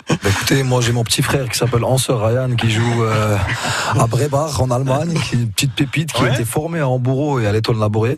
[0.10, 4.60] bah, écoutez, moi j'ai mon petit frère qui s'appelle Hanser Ryan qui joue à Brebach
[4.60, 7.52] en Allemagne, qui est une petite pépite qui a été formée à Hambourg et à
[7.52, 8.18] l'étoile Laboré.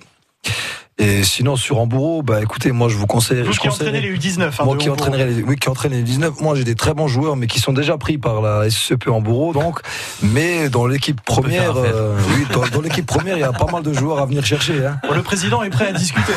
[1.00, 3.42] Et sinon, sur Hambourg, bah écoutez, moi je vous conseille.
[3.42, 6.44] Vous qui entraînez les U19, hein, moi qui entraînerai les, oui, qui entraîne les U19.
[6.44, 9.54] Moi j'ai des très bons joueurs, mais qui sont déjà pris par la SCP Hambourg,
[9.54, 9.80] donc.
[10.22, 13.92] Mais dans l'équipe première, euh, oui, dans, l'équipe première, il y a pas mal de
[13.92, 14.86] joueurs à venir chercher.
[14.86, 15.00] Hein.
[15.14, 16.34] le président est prêt à discuter.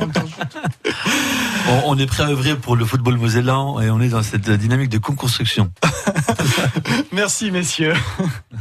[0.00, 0.08] Hein.
[1.84, 4.90] on, est prêt à œuvrer pour le football mosellan et on est dans cette dynamique
[4.90, 5.72] de co-construction.
[7.12, 7.94] Merci messieurs.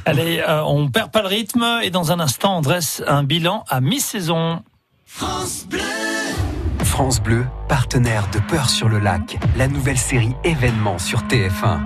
[0.06, 3.64] Allez, euh, on perd pas le rythme et dans un instant on dresse un bilan
[3.70, 4.64] à mi-saison.
[5.14, 5.82] France Bleu.
[6.84, 11.80] France Bleu, partenaire de Peur sur le lac, la nouvelle série événement sur TF1.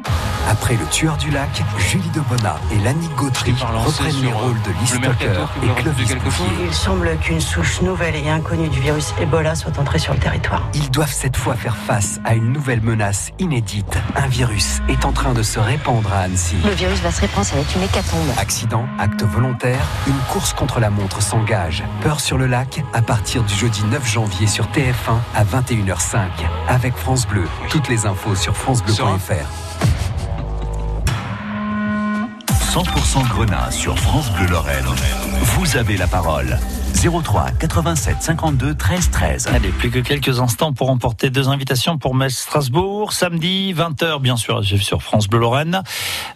[0.49, 4.87] Après Le Tueur du Lac, Julie Debona et Lannick Gautry reprennent les rôles de Lee
[4.87, 6.45] Stoker et Clovis Bouffier.
[6.65, 10.67] Il semble qu'une souche nouvelle et inconnue du virus Ebola soit entrée sur le territoire.
[10.73, 13.97] Ils doivent cette fois faire face à une nouvelle menace inédite.
[14.15, 16.57] Un virus est en train de se répandre à Annecy.
[16.63, 18.27] Le virus va se répandre, ça va être une hécatombe.
[18.37, 21.83] Accident, acte volontaire, une course contre la montre s'engage.
[22.01, 25.43] Peur sur le lac, à partir du jeudi 9 janvier sur TF1 à
[25.75, 26.29] 21h05.
[26.67, 27.45] Avec France Bleu.
[27.69, 29.49] Toutes les infos sur francebleu.fr.
[32.73, 34.85] 100% Grenat sur France Bleu Lorraine.
[35.41, 36.57] Vous avez la parole.
[36.95, 39.47] 03 87 52 13 13.
[39.47, 44.37] Allez, plus que quelques instants pour emporter deux invitations pour Metz Strasbourg, samedi 20h bien
[44.37, 45.83] sûr sur France Bleu Lorraine.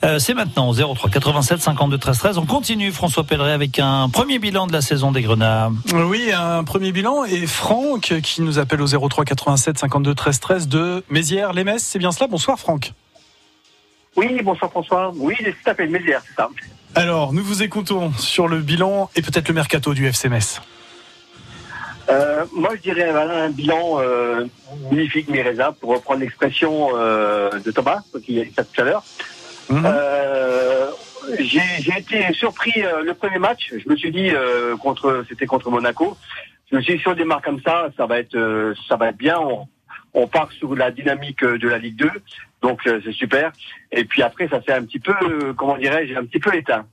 [0.03, 2.37] Euh, c'est maintenant 03 87 52 13 13.
[2.37, 5.71] On continue François Pelleret avec un premier bilan de la saison des Grenats.
[5.93, 10.67] Oui, un premier bilan et Franck qui nous appelle au 03 87 52 13 13
[10.67, 12.27] de Mézières les Metz, c'est bien cela.
[12.27, 12.93] Bonsoir Franck.
[14.15, 15.11] Oui, bonsoir François.
[15.15, 16.49] Oui, c'est tout à fait Mézières, c'est ça.
[16.95, 20.59] Alors, nous vous écoutons sur le bilan et peut-être le mercato du FC Metz.
[22.09, 24.45] Euh, moi, je dirais voilà, un bilan euh,
[24.89, 29.03] magnifique, Mireza, pour reprendre l'expression euh, de Thomas, qui a dit ça tout à l'heure.
[29.69, 29.87] Mhm.
[31.39, 32.73] J'ai été surpris
[33.03, 33.71] le premier match.
[33.71, 34.31] Je me suis dit
[34.81, 36.17] contre, c'était contre Monaco.
[36.71, 39.17] Je me suis dit si on démarre comme ça, ça va être, ça va être
[39.17, 39.37] bien.
[39.39, 39.67] On,
[40.15, 42.09] on part sur la dynamique de la Ligue 2,
[42.61, 43.51] donc euh, c'est super.
[43.91, 46.85] Et puis après, ça s'est un petit peu, euh, comment dirais-je, un petit peu éteint.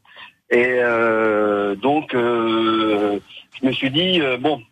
[0.50, 3.18] Et euh, donc, je
[3.62, 4.62] me suis dit bon,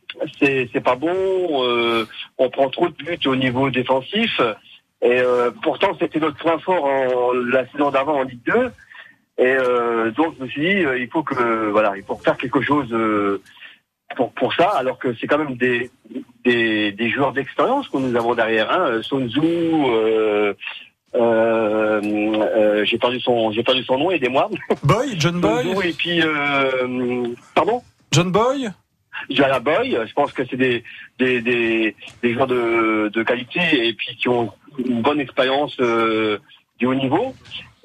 [0.41, 1.13] c'est c'est pas bon.
[1.13, 2.07] euh,
[2.39, 4.41] on prend trop de buts au niveau défensif.
[5.03, 8.71] Et euh, pourtant, c'était notre point fort en la saison d'avant en Ligue 2.
[9.37, 12.63] Et euh, donc, je me suis dit, il faut que voilà, il faut faire quelque
[12.63, 12.89] chose
[14.15, 14.69] pour pour ça.
[14.71, 15.91] Alors que c'est quand même des
[16.45, 18.71] des, des joueurs d'expérience que nous avons derrière.
[18.71, 19.03] Hein.
[19.03, 20.55] Sun Tzu, euh,
[21.15, 24.49] euh, euh, j'ai perdu son j'ai perdu son nom, aidez-moi.
[24.83, 25.75] Boy, John Boy.
[25.75, 26.21] Tzu et puis
[27.55, 27.83] pardon?
[28.13, 28.69] John Boy?
[29.31, 30.83] Jala Boy, je pense que c'est des,
[31.19, 35.77] des, des, des joueurs de, de qualité et puis qui ont une bonne expérience
[36.79, 37.33] du haut niveau.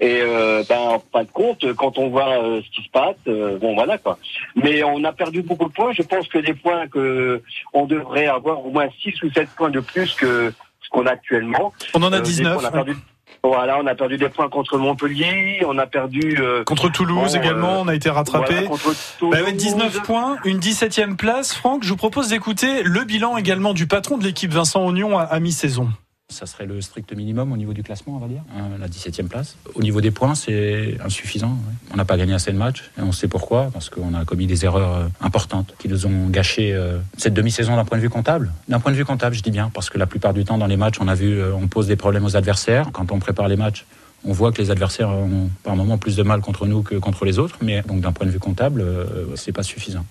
[0.02, 3.18] Et euh, ben, en fin de compte, quand on voit euh, ce qui se passe,
[3.28, 4.18] euh, bon voilà quoi.
[4.56, 5.92] Mais on a perdu beaucoup de points.
[5.92, 7.42] Je pense que les points que
[7.74, 11.12] on devrait avoir au moins 6 ou 7 points de plus que ce qu'on a
[11.12, 11.74] actuellement.
[11.94, 12.96] On en a Euh, des 19, fois, on a perdu,
[13.44, 17.40] voilà, on a perdu des points contre Montpellier, on a perdu euh, Contre Toulouse bon,
[17.42, 18.54] également, euh, on a été rattrapé.
[18.68, 18.78] voilà,
[19.20, 19.34] Toulouse.
[19.34, 21.54] Bah, avec 19 points, une 17e place.
[21.54, 25.24] Franck, je vous propose d'écouter le bilan également du patron de l'équipe Vincent Ognon à,
[25.24, 25.90] à mi-saison.
[26.32, 29.28] Ça serait le strict minimum au niveau du classement, on va dire, hein, la 17e
[29.28, 29.58] place.
[29.74, 31.50] Au niveau des points, c'est insuffisant.
[31.50, 31.74] ouais.
[31.92, 34.46] On n'a pas gagné assez de matchs et on sait pourquoi, parce qu'on a commis
[34.46, 38.12] des erreurs euh, importantes qui nous ont gâché euh, cette demi-saison d'un point de vue
[38.12, 38.54] comptable.
[38.68, 40.68] D'un point de vue comptable, je dis bien, parce que la plupart du temps dans
[40.68, 42.92] les matchs, on a vu, euh, on pose des problèmes aux adversaires.
[42.94, 43.88] Quand on prépare les matchs,
[44.24, 47.26] on voit que les adversaires ont par moments plus de mal contre nous que contre
[47.26, 50.06] les autres, mais donc d'un point de vue comptable, euh, c'est pas suffisant.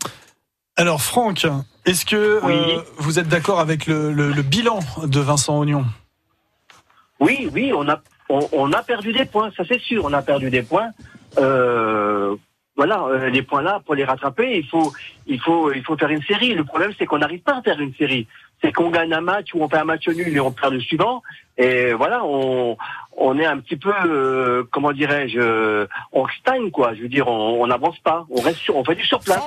[0.76, 1.46] Alors Franck,
[1.86, 5.84] est-ce que euh, vous êtes d'accord avec le, le- le bilan de Vincent Ognon
[7.20, 10.22] Oui, oui, on a, on, on a perdu des points, ça c'est sûr, on a
[10.22, 10.90] perdu des points.
[11.38, 12.36] Euh,
[12.76, 14.92] voilà, euh, les points là, pour les rattraper, il faut,
[15.26, 16.54] il faut, il faut faire une série.
[16.54, 18.28] Le problème, c'est qu'on n'arrive pas à faire une série.
[18.62, 20.80] C'est qu'on gagne un match ou on fait un match nul et on perd le
[20.80, 21.22] suivant.
[21.56, 22.76] Et voilà, on,
[23.16, 26.94] on est un petit peu, euh, comment dirais-je, euh, on stagne quoi.
[26.94, 29.40] Je veux dire, on on n'avance pas, on reste sur, on fait du sur place.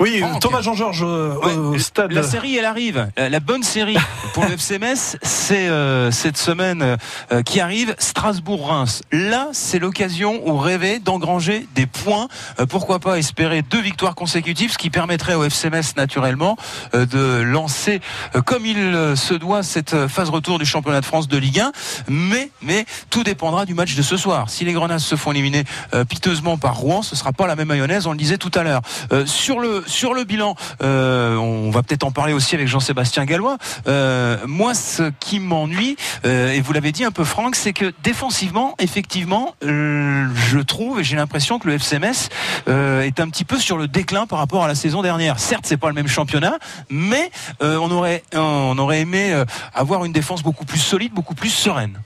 [0.00, 2.10] Oui, Thomas Jean-Georges euh, au stade.
[2.10, 3.08] La série, elle arrive.
[3.16, 3.96] La, la bonne série
[4.34, 6.96] pour le FCMS, c'est euh, cette semaine
[7.30, 9.02] euh, qui arrive, Strasbourg-Reims.
[9.12, 12.26] Là, c'est l'occasion où rêver d'engranger des points.
[12.58, 16.56] Euh, pourquoi pas espérer deux victoires consécutives, ce qui permettrait au FCMS naturellement
[16.94, 18.00] euh, de lancer
[18.34, 21.60] euh, comme il euh, se doit cette phase retour du championnat de France de Ligue
[21.60, 21.72] 1.
[22.08, 24.50] Mais, mais tout dépendra du match de ce soir.
[24.50, 27.68] Si les Grenades se font éliminer euh, piteusement par Rouen, ce sera pas la même
[27.68, 28.06] mayonnaise.
[28.06, 28.82] On le disait tout à l'heure.
[29.10, 33.24] Euh, sur le sur le bilan, euh, on va peut-être en parler aussi avec Jean-Sébastien
[33.24, 33.56] Gallois.
[33.86, 35.96] Euh, moi, ce qui m'ennuie,
[36.26, 41.00] euh, et vous l'avez dit un peu, Franck, c'est que défensivement, effectivement, euh, je trouve
[41.00, 42.28] et j'ai l'impression que le FCMS
[42.68, 45.38] euh, est un petit peu sur le déclin par rapport à la saison dernière.
[45.38, 46.58] Certes, c'est pas le même championnat,
[46.90, 47.30] mais
[47.62, 51.50] euh, on aurait on aurait aimé euh, avoir une défense beaucoup plus solide, beaucoup plus
[51.50, 51.98] sereine.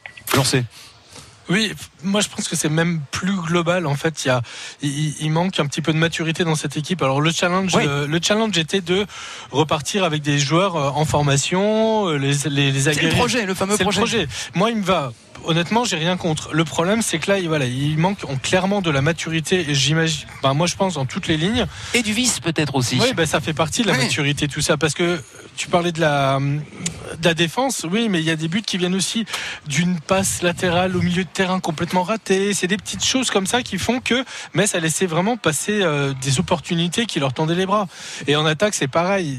[1.48, 1.72] Oui,
[2.02, 3.86] moi je pense que c'est même plus global.
[3.86, 4.42] En fait, il y a,
[4.82, 7.02] il, il, manque un petit peu de maturité dans cette équipe.
[7.02, 7.84] Alors le challenge, Oui.
[7.84, 9.06] le, le challenge était de
[9.52, 13.54] repartir avec des joueurs euh, en formation, euh, les, les, les C'est le projet, le
[13.54, 14.26] fameux le projet.
[14.54, 15.12] Moi, il me va.
[15.46, 16.52] Honnêtement, j'ai rien contre.
[16.52, 19.64] Le problème, c'est que là, il- voilà, il manque clairement de la maturité.
[19.68, 21.66] Et j'imagine, ben, moi, je pense dans toutes les lignes.
[21.94, 22.98] Et du vice peut-être aussi.
[23.00, 24.76] Oui, ben, ça fait partie de la maturité, tout ça.
[24.76, 25.20] Parce que
[25.56, 28.76] tu parlais de la, de la défense, oui, mais il y a des buts qui
[28.76, 29.24] viennent aussi
[29.66, 32.52] d'une passe latérale au milieu de terrain complètement ratée.
[32.52, 34.24] C'est des petites choses comme ça qui font que
[34.54, 37.86] Metz a laissé vraiment passer euh, des opportunités qui leur tendaient les bras.
[38.26, 39.38] Et en attaque, c'est pareil.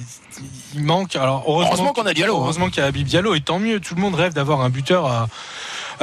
[0.75, 1.15] Il manque.
[1.15, 2.39] Alors heureusement, Heureusement qu'on a Diallo, hein.
[2.41, 3.79] Heureusement qu'il y a Habib Diallo, et tant mieux.
[3.79, 5.27] Tout le monde rêve d'avoir un buteur à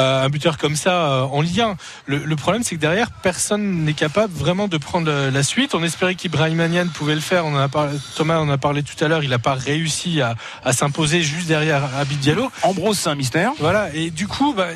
[0.02, 1.76] un buteur comme ça euh, en Ligue 1.
[2.06, 5.74] Le, le problème, c'est que derrière, personne n'est capable vraiment de prendre euh, la suite.
[5.74, 7.46] On espérait qu'Ibrahim Anian pouvait le faire.
[7.46, 9.22] On en a parlé, Thomas en a parlé tout à l'heure.
[9.22, 10.34] Il n'a pas réussi à,
[10.64, 12.50] à s'imposer juste derrière Habib Diallo.
[12.62, 13.52] Ambrose, c'est un mystère.
[13.58, 13.88] Voilà.
[13.94, 14.68] Et du coup, bah,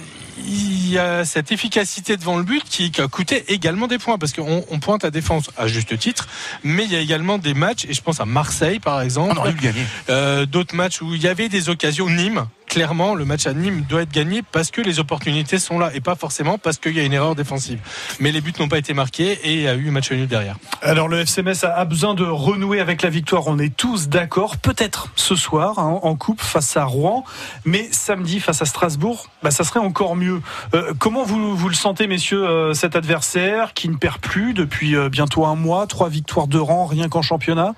[0.46, 4.32] il y a cette efficacité devant le but qui, a coûté également des points parce
[4.32, 6.28] qu'on on pointe à défense à juste titre,
[6.62, 9.40] mais il y a également des matchs et je pense à Marseille par exemple, On
[9.40, 9.84] aurait dû gagner.
[10.10, 12.08] euh, d'autres matchs où il y avait des occasions.
[12.08, 15.90] Nîmes, clairement, le match à Nîmes doit être gagné parce que les opportunités sont là
[15.94, 17.80] et pas forcément parce qu'il y a une erreur défensive.
[18.20, 20.56] Mais les buts n'ont pas été marqués et il y a eu match nul derrière.
[20.82, 24.56] Alors le FCMS a besoin de renouer avec la victoire, on est tous d'accord.
[24.58, 27.24] Peut-être ce soir hein, en coupe face à Rouen,
[27.64, 30.40] mais samedi face à Strasbourg, bah, ça serait encore mieux.
[30.74, 34.94] Euh, comment vous, vous le sentez, messieurs, euh, cet adversaire qui ne perd plus depuis
[34.94, 37.74] euh, bientôt un mois, trois victoires de rang rien qu'en championnat?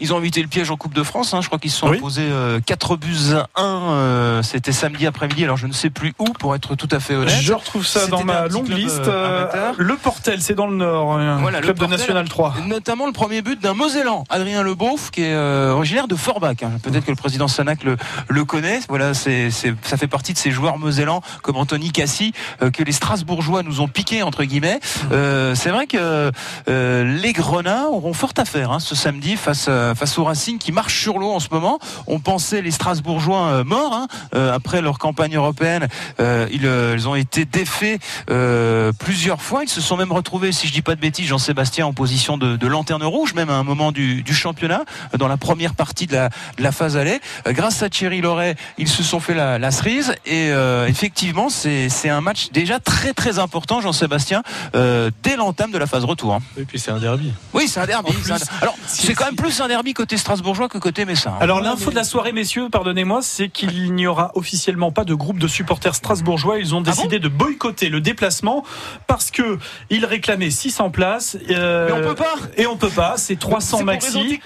[0.00, 1.34] Ils ont évité le piège en Coupe de France.
[1.34, 1.40] hein.
[1.42, 1.98] Je crois qu'ils se sont Oui.
[1.98, 3.64] imposés euh, 4 buts à 1.
[3.92, 5.44] euh, C'était samedi après-midi.
[5.44, 7.38] Alors je ne sais plus où, pour être tout à fait honnête.
[7.40, 9.00] Je retrouve ça dans ma longue club, liste.
[9.06, 12.28] euh, euh, le Portel, c'est dans le Nord, un Voilà, le club de Portel, National
[12.28, 12.54] 3.
[12.66, 16.62] Notamment le premier but d'un Mosellan, Adrien Leboeuf, qui est euh, originaire de Forbach.
[16.62, 16.72] hein.
[16.82, 17.96] Peut-être que le président Sanac le,
[18.28, 18.80] le connaît.
[18.88, 22.32] Voilà, c'est, ça fait partie de ces joueurs mosellans comme Anthony Cassi
[22.62, 24.80] euh, que les Strasbourgeois nous ont piqué entre guillemets.
[25.12, 26.30] Euh, c'est vrai que
[26.68, 30.58] euh, les Grenats auront fort à faire hein, ce samedi face à- face au Racing
[30.58, 31.78] qui marche sur l'eau en ce moment.
[32.06, 35.88] On pensait les Strasbourgeois euh, morts hein, euh, après leur campagne européenne.
[36.20, 39.62] Euh, ils, euh, ils ont été défaits euh, plusieurs fois.
[39.62, 42.56] Ils se sont même retrouvés, si je dis pas de bêtises, Jean-Sébastien en position de,
[42.56, 44.82] de lanterne rouge, même à un moment du, du championnat,
[45.14, 47.20] euh, dans la première partie de la, de la phase aller.
[47.46, 50.14] Euh, grâce à Thierry Loret, ils se sont fait la, la cerise.
[50.26, 54.42] Et euh, effectivement, c'est un match déjà très très important, Jean-Sébastien,
[54.74, 56.34] euh, dès l'entame de la phase retour.
[56.34, 56.40] hein.
[56.58, 57.32] Et puis c'est un derby.
[57.54, 58.12] Oui, c'est un derby.
[58.30, 61.32] Un- Alors, c'est quand même plus un derby côté strasbourgeois que côté messin.
[61.40, 65.38] Alors l'info de la soirée, messieurs, pardonnez-moi, c'est qu'il n'y aura officiellement pas de groupe
[65.38, 66.58] de supporters strasbourgeois.
[66.58, 68.64] Ils Ah ont décidé de boycotter le déplacement
[69.06, 69.58] parce que
[69.90, 71.36] ils réclamaient 600 places.
[71.50, 72.34] euh, Mais on peut pas.
[72.56, 73.14] Et on peut pas.
[73.16, 74.40] C'est 300 C'est pour raison maxi.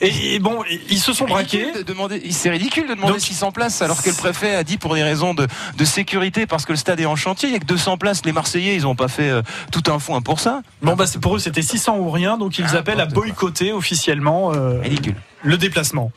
[0.00, 1.58] Et, et bon, ils se sont braqués.
[1.64, 4.64] ridicule de demander, c'est ridicule de demander Donc- 600 places alors que le préfet a
[4.64, 5.46] dit pour des raisons de,
[5.76, 8.24] de sécurité parce que le stade est en chantier, il y a que 200 places.
[8.24, 9.42] Les Marseillais, ils ont pas fait euh,
[9.72, 10.62] tout un fonds pour ça.
[10.82, 14.47] Bon bah c'est pour eux c'était 600 ou rien, donc ils appellent à boycotter officiellement
[14.54, 15.14] euh, Ridicule.
[15.42, 16.12] le déplacement.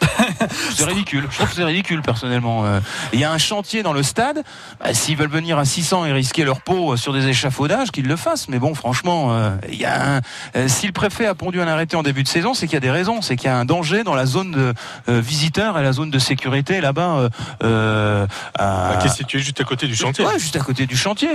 [0.76, 1.26] C'est ridicule.
[1.30, 2.64] Je trouve que c'est ridicule personnellement.
[2.64, 2.80] Euh,
[3.12, 4.42] Il y a un chantier dans le stade.
[4.80, 8.16] Bah, S'ils veulent venir à 600 et risquer leur peau sur des échafaudages, qu'ils le
[8.16, 8.48] fassent.
[8.48, 10.20] Mais bon, franchement, euh, il y a un-
[10.56, 12.76] euh, si le préfet a pondu un arrêté en début de saison, c'est qu'il y
[12.78, 13.22] a des raisons.
[13.22, 14.74] C'est qu'il y a un danger dans la zone de
[15.08, 17.16] euh, visiteurs et la zone de sécurité là-bas.
[17.16, 17.28] euh,
[17.62, 18.26] euh,
[18.58, 20.24] à- Bah, qui est situé juste à côté du chantier.
[20.24, 21.30] Ouais, juste à côté du chantier.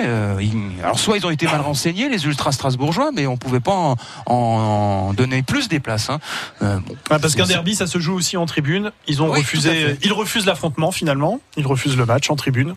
[0.83, 3.95] Alors soit ils ont été mal renseignés, les ultras strasbourgeois, mais on pouvait pas en,
[4.25, 6.09] en donner plus des places.
[6.09, 6.19] hein.
[6.61, 8.91] Bon, Ah, parce qu'un derby ça se joue aussi en tribune.
[9.07, 9.97] Ils ont Oui, refusé, fait.
[10.03, 11.39] ils refusent l'affrontement finalement.
[11.57, 12.75] Ils refusent le match en tribune.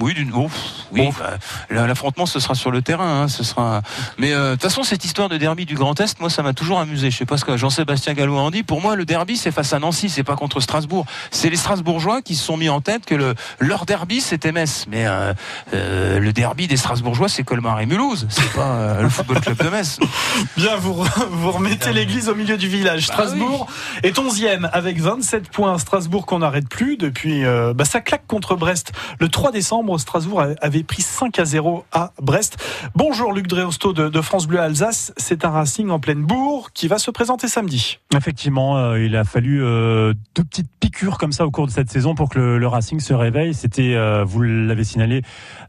[0.00, 0.48] Oui, d'une oh,
[0.92, 1.38] oui, bah,
[1.70, 3.82] la- l'affrontement ce sera sur le terrain, hein, ce sera.
[4.18, 6.52] Mais euh, de toute façon, cette histoire de derby du Grand Est, moi, ça m'a
[6.52, 7.10] toujours amusé.
[7.10, 8.62] Je sais pas ce que Jean-Sébastien Gallois en dit.
[8.62, 11.04] Pour moi, le derby, c'est face à Nancy, c'est pas contre Strasbourg.
[11.30, 14.86] C'est les Strasbourgeois qui se sont mis en tête que le, leur derby, c'était Metz.
[14.88, 15.32] Mais euh,
[15.74, 18.26] euh, le derby des Strasbourgeois, c'est Colmar et Mulhouse.
[18.30, 19.98] C'est pas le football club de Metz.
[20.56, 23.06] Bien, vous, vous remettez l'église au milieu du village.
[23.08, 23.66] Bah Strasbourg
[24.02, 25.76] est 11e avec 27 points.
[25.78, 27.42] Strasbourg qu'on n'arrête plus depuis.
[27.74, 28.92] bah, ça claque contre Brest.
[29.18, 32.58] Le 3 décembre, Strasbourg avait pris 5 à 0 à Brest.
[32.94, 35.12] Bonjour Luc Dréosto de, France Bleu Alsace.
[35.16, 37.98] C'est un Racing en pleine bourre qui va se présenter samedi.
[38.14, 41.88] Effectivement, euh, il a fallu euh, deux petites piqûres comme ça au cours de cette
[41.90, 43.54] saison pour que le, Racing se réveille.
[43.54, 45.22] C'était, euh, vous l'avez signalé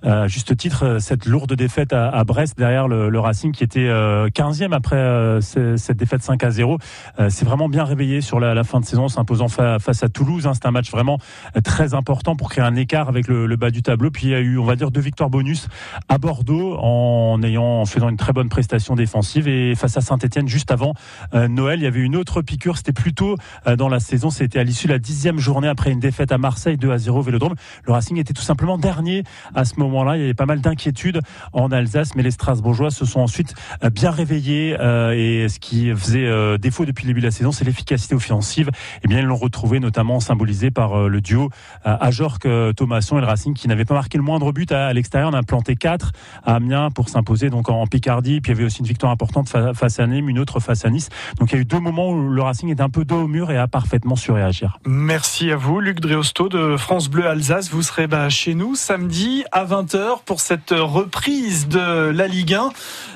[0.03, 4.73] à juste titre, cette lourde défaite à, Brest derrière le, Racing qui était euh, 15e
[4.73, 4.97] après
[5.41, 6.77] ce- cette défaite 5 à 0.
[7.19, 10.47] Euh, C'est vraiment bien réveillé sur la, fin de saison, s'imposant fa- face à Toulouse.
[10.47, 10.53] hein.
[10.53, 11.19] C'est un match vraiment
[11.63, 14.08] très important pour créer un écart avec le bas du tableau.
[14.09, 15.67] Puis il y a eu, on va dire, deux victoires bonus
[16.07, 19.47] à Bordeaux en ayant, en faisant une très bonne prestation défensive.
[19.47, 20.93] Et face à Saint-Etienne, juste avant
[21.33, 22.77] euh, Noël, il y avait une autre piqûre.
[22.77, 23.35] C'était plus tôt
[23.67, 24.29] euh, dans la saison.
[24.29, 27.19] C'était à l'issue de la dixième journée après une défaite à Marseille 2 à 0
[27.19, 27.55] au Vélodrome.
[27.85, 29.23] Le Racing était tout simplement dernier
[29.55, 30.17] à ce moment-là.
[30.17, 31.21] Il y avait pas mal d'inquiétudes
[31.53, 33.53] en Alsace, mais les Strasbourgeois se sont ensuite
[33.83, 34.73] euh, bien réveillés.
[35.13, 38.69] et ce qui faisait défaut depuis le début de la saison, c'est l'efficacité offensive.
[39.03, 41.49] Et bien, ils l'ont retrouvé notamment symbolisé par le duo
[41.83, 42.39] Ajorc
[42.75, 45.29] Thomasson et le Racing qui n'avait pas marqué le moindre but à, l'extérieur.
[45.29, 46.13] On a planté 4
[46.45, 48.39] à Amiens pour s'imposer donc en, Picardie.
[48.39, 50.89] Puis il y avait aussi une victoire importante face à Nîmes, une autre face à
[50.89, 51.09] Nice.
[51.37, 53.27] Donc il y a eu deux moments où le Racing est un peu dos au
[53.27, 54.79] mur et a parfaitement su réagir.
[54.85, 57.69] Merci à vous, Luc Dréosto de France Bleu Alsace.
[57.71, 62.69] Vous serez bah, chez nous samedi à 20h pour cette reprise de la Ligue 1.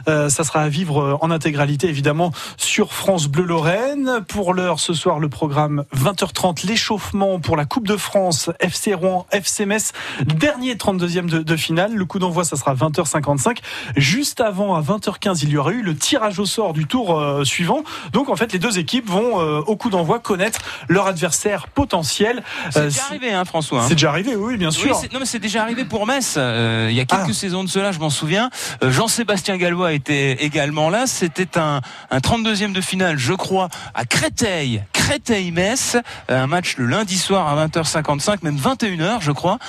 [0.09, 4.19] Euh, ça sera à vivre en intégralité évidemment sur France Bleu Lorraine.
[4.27, 9.25] Pour l'heure, ce soir, le programme 20h30, l'échauffement pour la Coupe de France, FC Rouen,
[9.31, 9.93] FC Metz,
[10.25, 11.93] dernier 32e de, de finale.
[11.93, 13.57] Le coup d'envoi, ça sera 20h55.
[13.95, 17.43] Juste avant, à 20h15, il y aura eu le tirage au sort du tour euh,
[17.43, 17.84] suivant.
[18.11, 22.43] Donc en fait, les deux équipes vont euh, au coup d'envoi connaître leur adversaire potentiel.
[22.72, 23.82] C'est euh, déjà arrivé, hein, François.
[23.82, 23.86] Hein.
[23.88, 24.95] C'est déjà arrivé, oui, bien sûr.
[25.11, 26.36] non, mais c'est déjà arrivé pour Metz.
[26.36, 27.34] il y a quelques ah.
[27.34, 28.49] saisons de cela, je m'en souviens.
[28.82, 31.07] Jean-Sébastien Gallois était également là.
[31.07, 34.84] C'était un, un 32e de finale, je crois, à Créteil.
[34.93, 35.97] Créteil-Metz,
[36.30, 39.59] un match le lundi soir à 20h55, même 21h, je crois.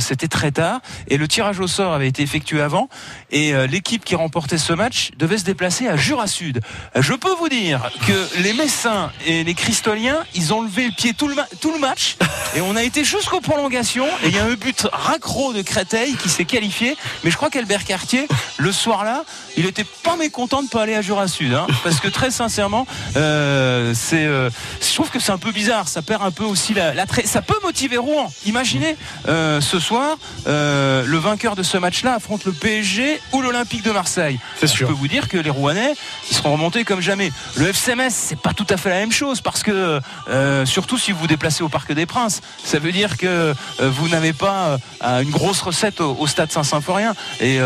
[0.00, 0.80] C'était très tard.
[1.08, 2.88] Et le tirage au sort avait été effectué avant.
[3.32, 6.60] Et l'équipe qui remportait ce match devait se déplacer à Jura Sud.
[6.94, 11.12] Je peux vous dire que les Messins et les Cristoliens, ils ont levé le pied
[11.12, 12.16] tout le, tout le match
[12.54, 16.14] et on a été jusqu'aux prolongations et il y a un but raccro de Créteil
[16.14, 16.96] qui s'est qualifié.
[17.24, 18.28] Mais je crois qu'Albert Cartier,
[18.58, 19.24] le soir-là,
[19.56, 22.86] il était pas mécontent de pas aller à Jura Sud, hein, parce que très sincèrement,
[23.16, 25.88] euh, c'est, euh, je trouve que c'est un peu bizarre.
[25.88, 28.30] Ça perd un peu aussi la, la ça peut motiver Rouen.
[28.46, 30.16] Imaginez euh, ce soir,
[30.46, 34.38] le vainqueur de ce match-là affronte le PSG ou l'Olympique de Marseille.
[34.62, 35.94] Je peux vous dire que les Rouennais,
[36.30, 37.32] ils seront remontés comme jamais.
[37.56, 41.12] Le FCMS, c'est pas tout à fait la même chose parce que euh, surtout si
[41.12, 44.78] vous vous déplacez au Parc des Princes, ça veut dire que euh, vous n'avez pas
[45.04, 47.14] euh, une grosse recette au, stade Saint-Symphorien.
[47.40, 47.58] Et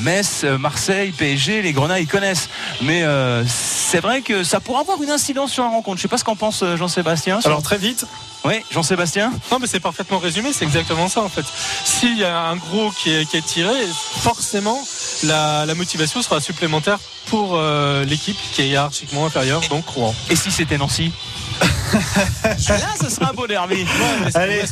[0.00, 2.48] Metz, Marseille, PSG, les Grenats, ils connaissent.
[2.82, 3.04] Mais
[3.46, 5.98] c'est vrai que ça pourrait avoir une incidence sur la rencontre.
[5.98, 7.40] Je sais pas ce qu'en pense Jean-Sébastien.
[7.44, 8.06] Alors très vite.
[8.44, 11.46] Oui, Jean-Sébastien Non, mais c'est parfaitement résumé, c'est exactement ça en fait.
[11.84, 13.72] S'il y a un gros qui est, qui est tiré,
[14.18, 14.78] forcément,
[15.24, 17.58] la, la, motivation sera supplémentaire pour
[18.06, 20.14] l'équipe qui est hiérarchiquement inférieure, donc Rouen.
[20.28, 21.10] Et si c'était Nancy?
[22.68, 23.86] Là, ce sera un beau derby.
[24.34, 24.62] Allez,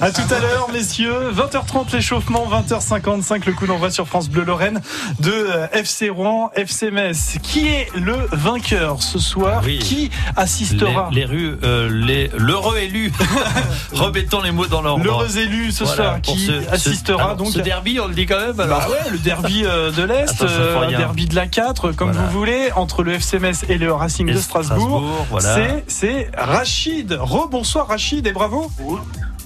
[0.00, 1.32] à, tout à l'heure, messieurs.
[1.32, 4.80] 20h30 l'échauffement, 20h55 le coup d'envoi sur France Bleu Lorraine
[5.20, 7.38] de euh, FC Rouen, FC Metz.
[7.42, 9.62] Qui est le vainqueur ce soir?
[9.62, 11.08] Qui assistera?
[11.12, 13.12] Les, rues, euh, les l'heureux élu.
[13.92, 18.06] Remettons les mots dans leur L'heureux élu ce soir qui assistera donc ce derby, on
[18.06, 18.58] le dit quand même.
[18.60, 18.80] Alors.
[18.80, 22.70] Bah ouais, le derby euh, de l'Est, le derby de la 4, comme vous voulez,
[22.76, 25.26] entre le FC Metz et le Racing de Strasbourg.
[25.30, 25.55] voilà
[25.86, 27.12] c'est Rachid.
[27.12, 28.70] Rebonsoir Rachid et bravo.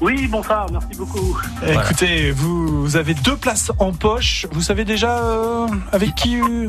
[0.01, 1.39] Oui, bonsoir, merci beaucoup.
[1.67, 4.47] Écoutez, vous, avez deux places en poche.
[4.51, 6.67] Vous savez déjà euh, avec qui euh,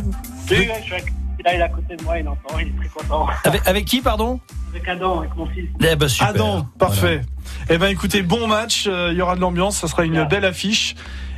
[0.50, 1.04] Oui, je suis
[1.44, 3.28] il est à côté de moi, il entend, il est très content.
[3.66, 4.40] Avec, qui, pardon?
[4.70, 5.70] Avec Adam, avec mon fils.
[5.80, 6.30] Eh ben, super.
[6.30, 7.22] Adam, parfait.
[7.70, 10.46] Eh ben écoutez, bon match, euh, il y aura de l'ambiance, ça sera une belle
[10.46, 10.96] affiche.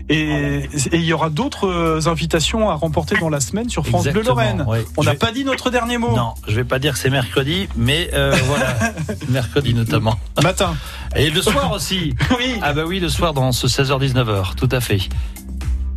[0.09, 4.21] Et, il y aura d'autres euh, invitations à remporter dans la semaine sur France Bleu
[4.21, 4.65] Lorraine.
[4.97, 6.15] On n'a pas dit notre dernier mot.
[6.15, 8.75] Non, je vais pas dire que c'est mercredi, mais euh, voilà,
[9.29, 10.19] mercredi notamment.
[10.41, 10.75] Matin.
[11.15, 12.15] Et le soir aussi.
[12.37, 12.59] oui.
[12.61, 14.99] Ah bah oui, le soir dans ce 16h-19h, tout à fait.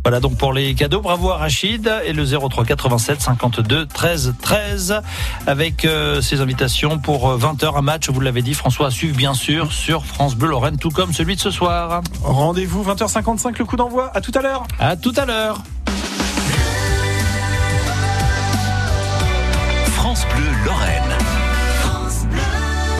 [0.07, 1.01] Voilà donc pour les cadeaux.
[1.01, 5.01] Bravo à Rachid et le 03 87 52 13 13
[5.45, 9.17] avec euh, ces invitations pour 20h euh, un match, vous l'avez dit François, à suivre
[9.17, 12.01] bien sûr sur France Bleu Lorraine tout comme celui de ce soir.
[12.23, 14.09] Rendez-vous 20h55 le coup d'envoi.
[14.15, 14.63] À tout à l'heure.
[14.79, 15.61] À tout à l'heure.